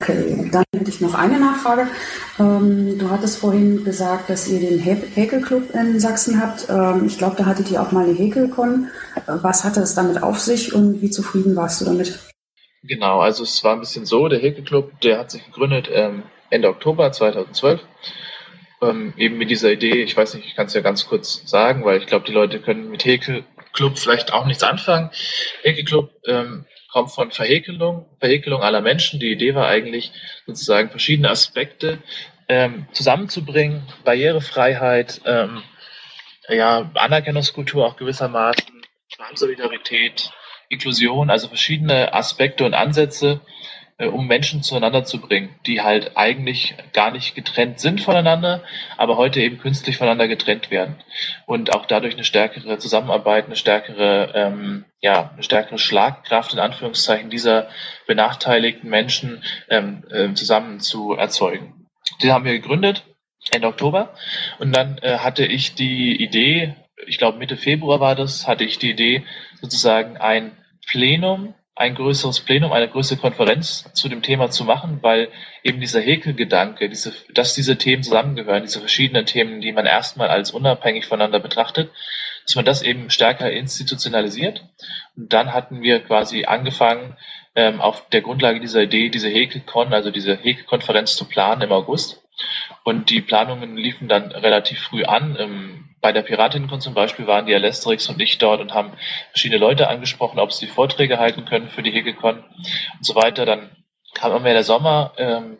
Okay, 0.01 0.49
dann 0.51 0.65
hätte 0.75 0.91
ich 0.91 1.01
noch 1.01 1.15
eine 1.15 1.39
Nachfrage. 1.39 1.87
Ähm, 2.39 2.99
du 2.99 3.11
hattest 3.11 3.39
vorhin 3.39 3.85
gesagt, 3.85 4.29
dass 4.29 4.49
ihr 4.49 4.61
den 4.61 4.79
Häkelclub 4.81 5.75
in 5.75 6.01
Sachsen 6.01 6.43
habt. 6.43 6.69
Ähm, 6.69 7.07
ich 7.07 7.17
glaube, 7.17 7.37
da 7.37 7.47
hattet 7.47 7.71
ihr 7.71 7.81
auch 7.81 7.93
mal 7.93 8.05
eine 8.05 8.15
Häkelcon. 8.15 8.89
Was 9.27 9.65
hatte 9.65 9.81
es 9.81 9.95
damit 9.95 10.23
auf 10.23 10.39
sich 10.39 10.75
und 10.75 11.01
wie 11.01 11.11
zufrieden 11.11 11.55
warst 11.55 11.81
du 11.81 11.85
damit? 11.85 12.19
Genau, 12.83 13.21
also 13.21 13.45
es 13.45 13.63
war 13.63 13.75
ein 13.75 13.81
bisschen 13.81 14.07
so, 14.07 14.29
der 14.29 14.41
Häkelclub, 14.41 15.01
der 15.01 15.19
hat 15.19 15.31
sich 15.31 15.45
gegründet 15.45 15.89
ähm, 15.93 16.23
Ende 16.51 16.69
Oktober 16.69 17.13
2012 17.13 17.81
ähm, 18.83 19.15
eben 19.17 19.39
mit 19.39 19.51
dieser 19.51 19.73
Idee, 19.73 20.03
ich 20.03 20.17
weiß 20.17 20.35
nicht, 20.35 20.47
ich 20.47 20.55
kann 20.55 20.67
es 20.67 20.75
ja 20.75 20.81
ganz 20.81 21.07
kurz 21.07 21.49
sagen, 21.49 21.85
weil 21.85 21.99
ich 21.99 22.07
glaube, 22.07 22.27
die 22.27 22.33
Leute 22.33 22.61
können 22.61 22.91
mit 22.91 23.05
Häkel 23.05 23.45
Club 23.73 23.99
vielleicht 23.99 24.33
auch 24.33 24.47
nichts 24.47 24.63
anfangen. 24.63 25.11
Häkel 25.63 25.85
Club 25.85 26.11
ähm, 26.27 26.67
kommt 26.91 27.11
von 27.13 27.31
Verhäkelung, 27.31 28.07
Verhäkelung 28.19 28.63
aller 28.63 28.81
Menschen. 28.81 29.21
Die 29.21 29.31
Idee 29.31 29.55
war 29.55 29.69
eigentlich 29.69 30.13
sozusagen 30.47 30.91
verschiedene 30.91 31.31
Aspekte 31.31 31.99
ähm, 32.49 32.87
zusammenzubringen, 32.93 33.83
Barrierefreiheit, 34.05 35.21
ähm, 35.27 35.63
ja, 36.49 36.91
Anerkennungskultur 36.95 37.87
auch 37.87 37.97
gewissermaßen, 37.97 38.65
Solidarität, 39.35 40.33
Inklusion, 40.71 41.31
also 41.31 41.49
verschiedene 41.49 42.15
Aspekte 42.15 42.65
und 42.65 42.75
Ansätze, 42.75 43.41
um 44.07 44.29
Menschen 44.29 44.63
zueinander 44.63 45.05
zu 45.05 45.21
bringen, 45.21 45.55
die 45.67 45.81
halt 45.81 46.17
eigentlich 46.17 46.77
gar 46.93 47.11
nicht 47.11 47.35
getrennt 47.35 47.81
sind 47.81 48.01
voneinander, 48.01 48.63
aber 48.97 49.17
heute 49.17 49.41
eben 49.41 49.59
künstlich 49.59 49.97
voneinander 49.97 50.29
getrennt 50.29 50.71
werden 50.71 50.97
und 51.47 51.75
auch 51.75 51.85
dadurch 51.85 52.15
eine 52.15 52.25
stärkere 52.25 52.79
Zusammenarbeit, 52.79 53.47
eine 53.47 53.57
stärkere, 53.57 54.33
ähm, 54.35 54.85
ja, 55.01 55.31
eine 55.33 55.43
stärkere 55.43 55.79
Schlagkraft 55.79 56.53
in 56.53 56.61
Anführungszeichen 56.61 57.29
dieser 57.29 57.69
benachteiligten 58.07 58.89
Menschen 58.89 59.43
ähm, 59.69 60.05
äh, 60.11 60.33
zusammen 60.35 60.79
zu 60.79 61.15
erzeugen. 61.15 61.89
Den 62.23 62.33
haben 62.33 62.45
wir 62.45 62.53
gegründet 62.53 63.05
Ende 63.51 63.67
Oktober 63.67 64.15
und 64.61 64.77
dann 64.77 64.99
äh, 64.99 65.19
hatte 65.19 65.45
ich 65.45 65.75
die 65.75 66.23
Idee, 66.23 66.77
ich 67.07 67.19
glaube 67.19 67.39
Mitte 67.39 67.57
Februar 67.57 67.99
war 67.99 68.15
das, 68.15 68.47
hatte 68.47 68.65
ich 68.65 68.79
die 68.79 68.91
Idee, 68.91 69.25
sozusagen 69.61 70.17
ein 70.19 70.57
Plenum, 70.87 71.55
ein 71.79 71.95
größeres 71.95 72.41
Plenum, 72.41 72.73
eine 72.73 72.89
größere 72.89 73.21
Konferenz 73.21 73.89
zu 73.93 74.09
dem 74.09 74.21
Thema 74.21 74.51
zu 74.51 74.65
machen, 74.65 74.99
weil 75.01 75.29
eben 75.63 75.81
dieser 75.81 76.01
Häkelgedanke, 76.01 76.89
diese, 76.89 77.13
dass 77.33 77.55
diese 77.55 77.79
Themen 77.79 78.03
zusammengehören, 78.03 78.65
diese 78.65 78.81
verschiedenen 78.81 79.27
Themen, 79.27 79.61
die 79.61 79.71
man 79.71 79.87
erstmal 79.87 80.29
als 80.29 80.51
unabhängig 80.51 81.07
voneinander 81.07 81.39
betrachtet, 81.39 81.93
dass 82.45 82.57
man 82.57 82.65
das 82.65 82.83
eben 82.83 83.11
stärker 83.11 83.53
institutionalisiert. 83.53 84.65
Und 85.17 85.33
dann 85.33 85.53
hatten 85.53 85.81
wir 85.81 86.01
quasi 86.01 86.47
angefangen, 86.47 87.17
ähm, 87.55 87.81
auf 87.81 88.09
der 88.09 88.23
Grundlage 88.23 88.59
dieser 88.59 88.83
Idee, 88.83 89.09
diese 89.09 89.29
Häkelkon, 89.29 89.95
also 89.95 90.11
diese 90.11 90.37
Häkelkonferenz 90.37 91.15
zu 91.15 91.27
planen 91.27 91.63
im 91.63 91.71
August. 91.71 92.21
Und 92.83 93.11
die 93.11 93.21
Planungen 93.21 93.77
liefen 93.77 94.09
dann 94.09 94.33
relativ 94.33 94.81
früh 94.81 95.05
an. 95.05 95.37
Ähm, 95.39 95.88
bei 96.01 96.13
der 96.13 96.23
Piratinnenkunst 96.23 96.85
zum 96.85 96.95
Beispiel 96.95 97.27
waren 97.27 97.47
die 97.47 97.55
Alesterix 97.55 98.09
und 98.09 98.21
ich 98.21 98.39
dort 98.39 98.61
und 98.61 98.75
haben 98.75 98.93
verschiedene 99.31 99.61
Leute 99.61 99.89
angesprochen, 99.89 100.39
ob 100.39 100.53
sie 100.53 100.67
Vorträge 100.67 101.19
halten 101.19 101.45
können 101.45 101.69
für 101.69 101.83
die 101.83 101.91
Hegekon 101.91 102.39
und 102.39 103.05
so 103.05 103.15
weiter. 103.15 103.45
Dann 103.47 103.71
kam 104.15 104.31
immer 104.31 104.41
mehr 104.41 104.55
der 104.55 104.65
Sommer, 104.65 105.13
ähm, 105.17 105.59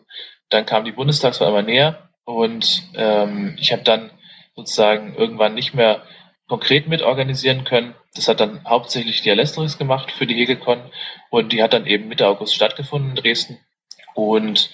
dann 0.49 0.65
kam 0.65 0.85
die 0.85 0.91
Bundestagswahl 0.91 1.49
immer 1.49 1.61
näher 1.61 2.09
und 2.23 2.83
ähm, 2.95 3.55
ich 3.59 3.71
habe 3.71 3.83
dann 3.83 4.11
sozusagen 4.55 5.15
irgendwann 5.15 5.55
nicht 5.55 5.73
mehr 5.73 6.03
konkret 6.47 6.87
mitorganisieren 6.87 7.63
können. 7.63 7.95
Das 8.15 8.27
hat 8.27 8.39
dann 8.39 8.65
hauptsächlich 8.67 9.21
die 9.21 9.31
Alesterix 9.31 9.77
gemacht 9.77 10.11
für 10.11 10.25
die 10.25 10.35
Hegekon 10.35 10.81
und 11.29 11.53
die 11.53 11.61
hat 11.61 11.73
dann 11.73 11.85
eben 11.85 12.07
Mitte 12.07 12.27
August 12.27 12.55
stattgefunden 12.55 13.11
in 13.11 13.15
Dresden. 13.15 13.59
Und 14.15 14.71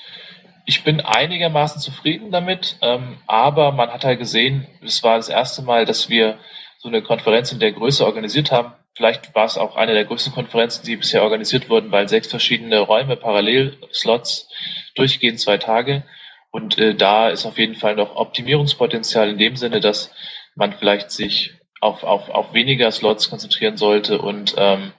ich 0.65 0.84
bin 0.84 1.01
einigermaßen 1.01 1.80
zufrieden 1.80 2.32
damit, 2.32 2.78
ähm, 2.82 3.17
aber 3.28 3.71
man 3.71 3.91
hat 3.91 4.04
halt 4.04 4.19
gesehen, 4.19 4.67
es 4.84 5.04
war 5.04 5.17
das 5.17 5.30
erste 5.30 5.62
Mal, 5.62 5.86
dass 5.86 6.10
wir 6.10 6.39
so 6.80 6.89
eine 6.89 7.01
Konferenz 7.01 7.51
in 7.51 7.60
der 7.60 7.71
Größe 7.71 8.06
organisiert 8.06 8.51
haben. 8.51 8.73
Vielleicht 8.95 9.36
war 9.36 9.45
es 9.45 9.58
auch 9.58 9.75
eine 9.75 9.93
der 9.93 10.06
größten 10.06 10.34
Konferenzen, 10.34 10.86
die 10.86 10.95
bisher 10.95 11.23
organisiert 11.23 11.69
wurden, 11.69 11.91
weil 11.91 12.08
sechs 12.08 12.30
verschiedene 12.30 12.80
Räume, 12.80 13.15
parallel 13.15 13.78
Slots, 13.93 14.49
durchgehend 14.95 15.39
zwei 15.39 15.58
Tage. 15.58 16.04
Und 16.51 16.78
äh, 16.78 16.95
da 16.95 17.30
ist 17.30 17.45
auf 17.45 17.58
jeden 17.58 17.75
Fall 17.75 17.95
noch 17.95 18.15
Optimierungspotenzial 18.15 19.30
in 19.30 19.38
dem 19.38 19.58
Sinne, 19.58 19.82
dass 19.82 20.12
man 20.56 20.73
vielleicht 20.73 21.12
sich 21.12 21.54
auf, 21.82 22.04
auf, 22.04 22.30
auf 22.30 22.54
weniger 22.54 22.89
Slots 22.91 23.30
konzentrieren 23.30 23.78
sollte 23.78 24.19
und 24.19 24.56
ähm, 24.58 24.93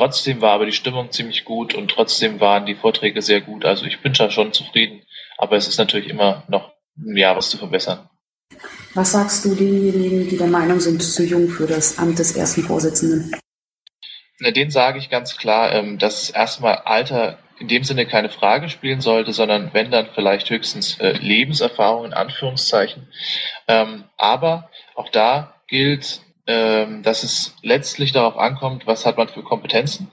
Trotzdem 0.00 0.40
war 0.40 0.52
aber 0.52 0.64
die 0.64 0.72
Stimmung 0.72 1.12
ziemlich 1.12 1.44
gut 1.44 1.74
und 1.74 1.90
trotzdem 1.90 2.40
waren 2.40 2.64
die 2.64 2.74
Vorträge 2.74 3.20
sehr 3.20 3.42
gut. 3.42 3.66
Also 3.66 3.84
ich 3.84 4.00
bin 4.00 4.14
schon 4.14 4.50
zufrieden, 4.50 5.02
aber 5.36 5.56
es 5.56 5.68
ist 5.68 5.76
natürlich 5.76 6.08
immer 6.08 6.42
noch 6.48 6.72
ein 6.96 7.18
Jahr 7.18 7.36
was 7.36 7.50
zu 7.50 7.58
verbessern. 7.58 8.08
Was 8.94 9.12
sagst 9.12 9.44
du 9.44 9.54
denjenigen, 9.54 10.26
die 10.26 10.38
der 10.38 10.46
Meinung 10.46 10.80
sind, 10.80 11.02
zu 11.02 11.22
jung 11.22 11.50
für 11.50 11.66
das 11.66 11.98
Amt 11.98 12.18
des 12.18 12.34
ersten 12.34 12.62
Vorsitzenden? 12.62 13.30
Na, 14.38 14.50
den 14.50 14.70
sage 14.70 14.98
ich 14.98 15.10
ganz 15.10 15.36
klar, 15.36 15.70
ähm, 15.74 15.98
dass 15.98 16.30
erstmal 16.30 16.76
Alter 16.76 17.38
in 17.58 17.68
dem 17.68 17.84
Sinne 17.84 18.06
keine 18.06 18.30
Frage 18.30 18.70
spielen 18.70 19.02
sollte, 19.02 19.34
sondern 19.34 19.74
wenn 19.74 19.90
dann 19.90 20.08
vielleicht 20.14 20.48
höchstens 20.48 20.98
äh, 20.98 21.12
Lebenserfahrung 21.12 22.06
in 22.06 22.14
Anführungszeichen. 22.14 23.06
Ähm, 23.68 24.04
aber 24.16 24.70
auch 24.94 25.10
da 25.10 25.56
gilt, 25.68 26.22
ähm, 26.46 27.02
dass 27.02 27.22
es 27.22 27.54
letztlich 27.62 28.12
darauf 28.12 28.36
ankommt, 28.36 28.86
was 28.86 29.06
hat 29.06 29.16
man 29.16 29.28
für 29.28 29.42
Kompetenzen. 29.42 30.10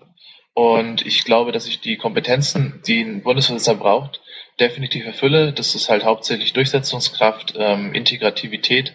Und 0.54 1.06
ich 1.06 1.24
glaube, 1.24 1.52
dass 1.52 1.68
ich 1.68 1.82
die 1.82 1.98
Kompetenzen, 1.98 2.82
die 2.88 3.02
ein 3.02 3.22
Bundesvorsitzender 3.22 3.80
braucht, 3.80 4.22
definitiv 4.60 5.06
erfülle. 5.06 5.54
Das 5.54 5.76
ist 5.76 5.90
halt 5.90 6.04
hauptsächlich 6.04 6.54
Durchsetzungskraft, 6.54 7.54
ähm, 7.58 7.94
Integrativität 7.94 8.94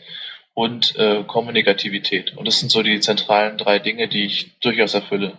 und 0.55 0.97
äh, 0.97 1.23
Kommunikativität. 1.25 2.37
Und 2.37 2.49
das 2.49 2.59
sind 2.59 2.71
so 2.71 2.83
die 2.83 3.01
zentralen 3.01 3.59
drei 3.59 3.79
Dinge, 3.79 4.09
die 4.09 4.25
ich 4.25 4.59
durchaus 4.61 4.95
erfülle. 4.95 5.37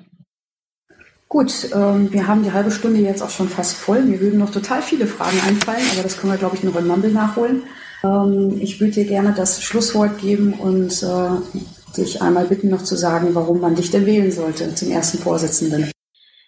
Gut, 1.28 1.70
ähm, 1.74 2.14
wir 2.14 2.28
haben 2.28 2.44
die 2.44 2.52
halbe 2.52 2.72
Stunde 2.72 3.02
jetzt 3.02 3.22
auch 3.22 3.30
schon 3.30 3.50
fast 3.50 3.76
voll. 3.76 4.04
Mir 4.04 4.20
würden 4.20 4.40
noch 4.40 4.52
total 4.52 4.82
viele 4.82 5.08
Fragen 5.08 5.40
einfallen, 5.48 5.86
aber 5.94 6.04
das 6.04 6.18
können 6.18 6.32
wir, 6.32 6.38
glaube 6.38 6.56
ich, 6.56 6.64
noch 6.64 6.76
in 6.76 6.88
Mumble 6.88 7.12
nachholen. 7.12 7.64
Ähm, 8.04 8.60
ich 8.62 8.80
würde 8.80 8.94
dir 8.94 9.06
gerne 9.06 9.34
das 9.36 9.62
Schlusswort 9.64 10.20
geben 10.20 10.54
und 10.54 11.02
äh, 11.02 11.60
dich 11.94 12.22
einmal 12.22 12.46
bitten, 12.46 12.70
noch 12.70 12.84
zu 12.84 12.96
sagen, 12.96 13.36
warum 13.36 13.62
man 13.62 13.76
dich 13.76 13.92
denn 13.92 14.06
wählen 14.06 14.32
sollte 14.32 14.74
zum 14.76 14.92
ersten 14.92 15.20
Vorsitzenden. 15.20 15.92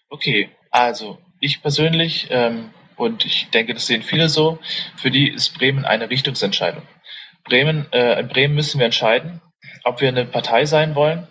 Okay, 0.10 0.50
also 0.72 1.18
ich 1.40 1.62
persönlich 1.62 2.28
ähm, 2.32 2.72
und 2.98 3.26
ich 3.26 3.50
denke, 3.50 3.74
das 3.74 3.88
sehen 3.88 4.04
viele 4.04 4.30
so, 4.30 4.60
für 4.96 5.12
die 5.12 5.30
ist 5.30 5.58
Bremen 5.58 5.86
eine 5.86 6.10
Richtungsentscheidung. 6.10 6.84
Bremen, 7.44 7.86
äh, 7.92 8.20
in 8.20 8.28
Bremen 8.28 8.56
müssen 8.56 8.80
wir 8.80 8.86
entscheiden, 8.86 9.42
ob 9.84 10.02
wir 10.02 10.08
eine 10.08 10.26
Partei 10.26 10.66
sein 10.66 10.96
wollen, 10.96 11.28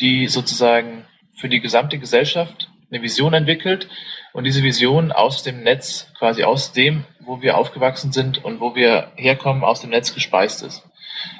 die 0.00 0.28
sozusagen 0.28 1.04
für 1.36 1.48
die 1.48 1.60
gesamte 1.60 1.98
Gesellschaft 1.98 2.70
eine 2.90 3.02
Vision 3.02 3.34
entwickelt 3.34 3.88
und 4.32 4.44
diese 4.44 4.62
Vision 4.62 5.12
aus 5.12 5.42
dem 5.42 5.62
Netz, 5.62 6.12
quasi 6.18 6.44
aus 6.44 6.72
dem, 6.72 7.04
wo 7.20 7.42
wir 7.42 7.58
aufgewachsen 7.58 8.12
sind 8.12 8.44
und 8.44 8.60
wo 8.60 8.74
wir 8.74 9.12
herkommen, 9.16 9.64
aus 9.64 9.80
dem 9.80 9.90
Netz 9.90 10.14
gespeist 10.14 10.62
ist. 10.62 10.84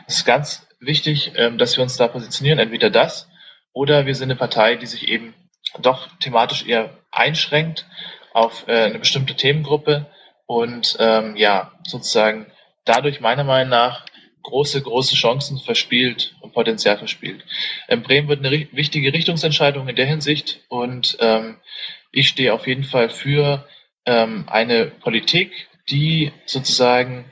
Es 0.06 0.16
ist 0.16 0.24
ganz 0.24 0.67
wichtig, 0.80 1.32
ähm, 1.36 1.58
dass 1.58 1.76
wir 1.76 1.82
uns 1.82 1.96
da 1.96 2.08
positionieren, 2.08 2.58
entweder 2.58 2.90
das 2.90 3.28
oder 3.72 4.06
wir 4.06 4.14
sind 4.14 4.30
eine 4.30 4.38
Partei, 4.38 4.76
die 4.76 4.86
sich 4.86 5.08
eben 5.08 5.34
doch 5.80 6.08
thematisch 6.18 6.66
eher 6.66 6.90
einschränkt 7.10 7.86
auf 8.32 8.66
äh, 8.68 8.84
eine 8.84 8.98
bestimmte 8.98 9.34
Themengruppe 9.34 10.06
und 10.46 10.96
ähm, 10.98 11.36
ja, 11.36 11.72
sozusagen 11.86 12.46
dadurch 12.84 13.20
meiner 13.20 13.44
Meinung 13.44 13.70
nach 13.70 14.06
große, 14.42 14.80
große 14.80 15.14
Chancen 15.14 15.58
verspielt 15.58 16.34
und 16.40 16.54
Potenzial 16.54 16.96
verspielt. 16.96 17.44
Ähm, 17.88 18.02
Bremen 18.02 18.28
wird 18.28 18.44
eine 18.44 18.68
wichtige 18.72 19.12
Richtungsentscheidung 19.12 19.88
in 19.88 19.96
der 19.96 20.06
Hinsicht 20.06 20.60
und 20.68 21.18
ähm, 21.20 21.58
ich 22.12 22.28
stehe 22.28 22.54
auf 22.54 22.66
jeden 22.66 22.84
Fall 22.84 23.10
für 23.10 23.68
ähm, 24.06 24.46
eine 24.48 24.86
Politik, 24.86 25.68
die 25.90 26.32
sozusagen 26.46 27.26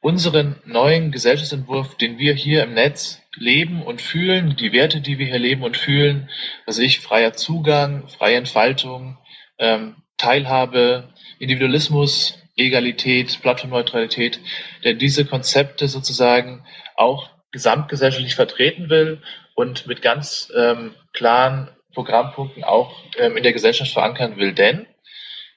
unseren 0.00 0.56
neuen 0.64 1.10
Gesellschaftsentwurf, 1.10 1.96
den 1.96 2.18
wir 2.18 2.34
hier 2.34 2.62
im 2.62 2.74
Netz 2.74 3.22
leben 3.36 3.82
und 3.82 4.00
fühlen, 4.00 4.56
die 4.56 4.72
Werte, 4.72 5.00
die 5.00 5.18
wir 5.18 5.26
hier 5.26 5.38
leben 5.38 5.62
und 5.62 5.76
fühlen, 5.76 6.28
also 6.66 6.82
ich, 6.82 7.00
freier 7.00 7.32
Zugang, 7.32 8.08
freie 8.08 8.36
Entfaltung, 8.36 9.18
ähm, 9.58 9.96
Teilhabe, 10.16 11.08
Individualismus, 11.38 12.38
Egalität, 12.56 13.40
Plattformneutralität, 13.40 14.40
der 14.84 14.94
diese 14.94 15.24
Konzepte 15.24 15.88
sozusagen 15.88 16.64
auch 16.96 17.30
gesamtgesellschaftlich 17.52 18.34
vertreten 18.34 18.90
will 18.90 19.22
und 19.54 19.86
mit 19.86 20.02
ganz 20.02 20.52
ähm, 20.56 20.94
klaren 21.12 21.70
Programmpunkten 21.94 22.64
auch 22.64 22.94
ähm, 23.16 23.36
in 23.36 23.42
der 23.42 23.52
Gesellschaft 23.52 23.92
verankern 23.92 24.36
will. 24.36 24.52
Denn 24.52 24.86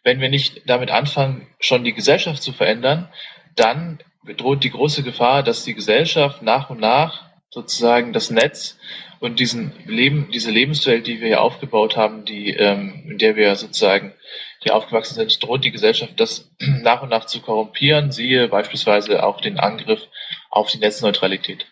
wenn 0.04 0.20
wir 0.20 0.30
nicht 0.30 0.62
damit 0.68 0.92
anfangen, 0.92 1.48
schon 1.60 1.84
die 1.84 1.94
Gesellschaft 1.94 2.42
zu 2.42 2.54
verändern, 2.54 3.10
dann 3.56 4.00
droht 4.38 4.64
die 4.64 4.72
große 4.72 5.04
Gefahr, 5.04 5.44
dass 5.44 5.64
die 5.64 5.74
Gesellschaft 5.74 6.42
nach 6.42 6.70
und 6.70 6.80
nach 6.80 7.32
sozusagen 7.50 8.14
das 8.14 8.32
Netz 8.32 8.78
und 9.20 9.40
diesen 9.40 9.74
Leben, 9.86 10.30
diese 10.34 10.52
Lebenswelt, 10.52 11.06
die 11.06 11.20
wir 11.20 11.28
hier 11.28 11.42
aufgebaut 11.42 11.98
haben, 11.98 12.26
die, 12.26 12.50
ähm, 12.50 13.04
in 13.08 13.18
der 13.18 13.36
wir 13.36 13.56
sozusagen 13.56 14.14
hier 14.62 14.76
aufgewachsen 14.76 15.16
sind, 15.16 15.44
droht 15.44 15.64
die 15.64 15.72
Gesellschaft 15.72 16.14
das 16.18 16.50
nach 16.60 17.02
und 17.02 17.10
nach 17.10 17.26
zu 17.26 17.42
korrumpieren. 17.42 18.12
Siehe 18.12 18.48
beispielsweise 18.48 19.24
auch 19.24 19.42
den 19.42 19.60
Angriff 19.60 20.02
auf 20.50 20.72
die 20.72 20.80
Netzneutralität. 20.80 21.68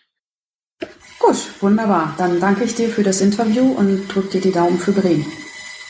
Gut, 1.18 1.36
wunderbar. 1.60 2.14
Dann 2.18 2.40
danke 2.40 2.64
ich 2.64 2.74
dir 2.74 2.88
für 2.88 3.02
das 3.02 3.20
Interview 3.20 3.72
und 3.72 4.08
drücke 4.08 4.30
dir 4.30 4.40
die 4.40 4.52
Daumen 4.52 4.78
für 4.78 4.92
Bremen. 4.92 5.26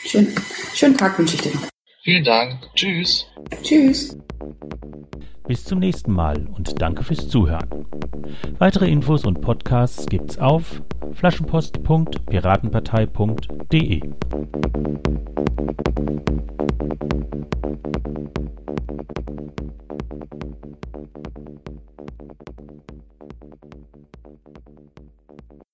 Schön, 0.05 0.33
schönen 0.73 0.97
Tag 0.97 1.17
wünsche 1.17 1.35
ich 1.35 1.41
dir. 1.41 1.53
Vielen 2.03 2.23
Dank. 2.23 2.59
Tschüss. 2.75 3.27
Tschüss. 3.61 4.17
Bis 5.47 5.65
zum 5.65 5.79
nächsten 5.79 6.13
Mal 6.13 6.45
und 6.55 6.79
danke 6.81 7.03
fürs 7.03 7.27
Zuhören. 7.27 7.67
Weitere 8.59 8.89
Infos 8.89 9.25
und 9.25 9.41
Podcasts 9.41 10.05
gibt's 10.05 10.37
auf 10.37 10.81
flaschenpost.piratenpartei.de. 11.13 14.01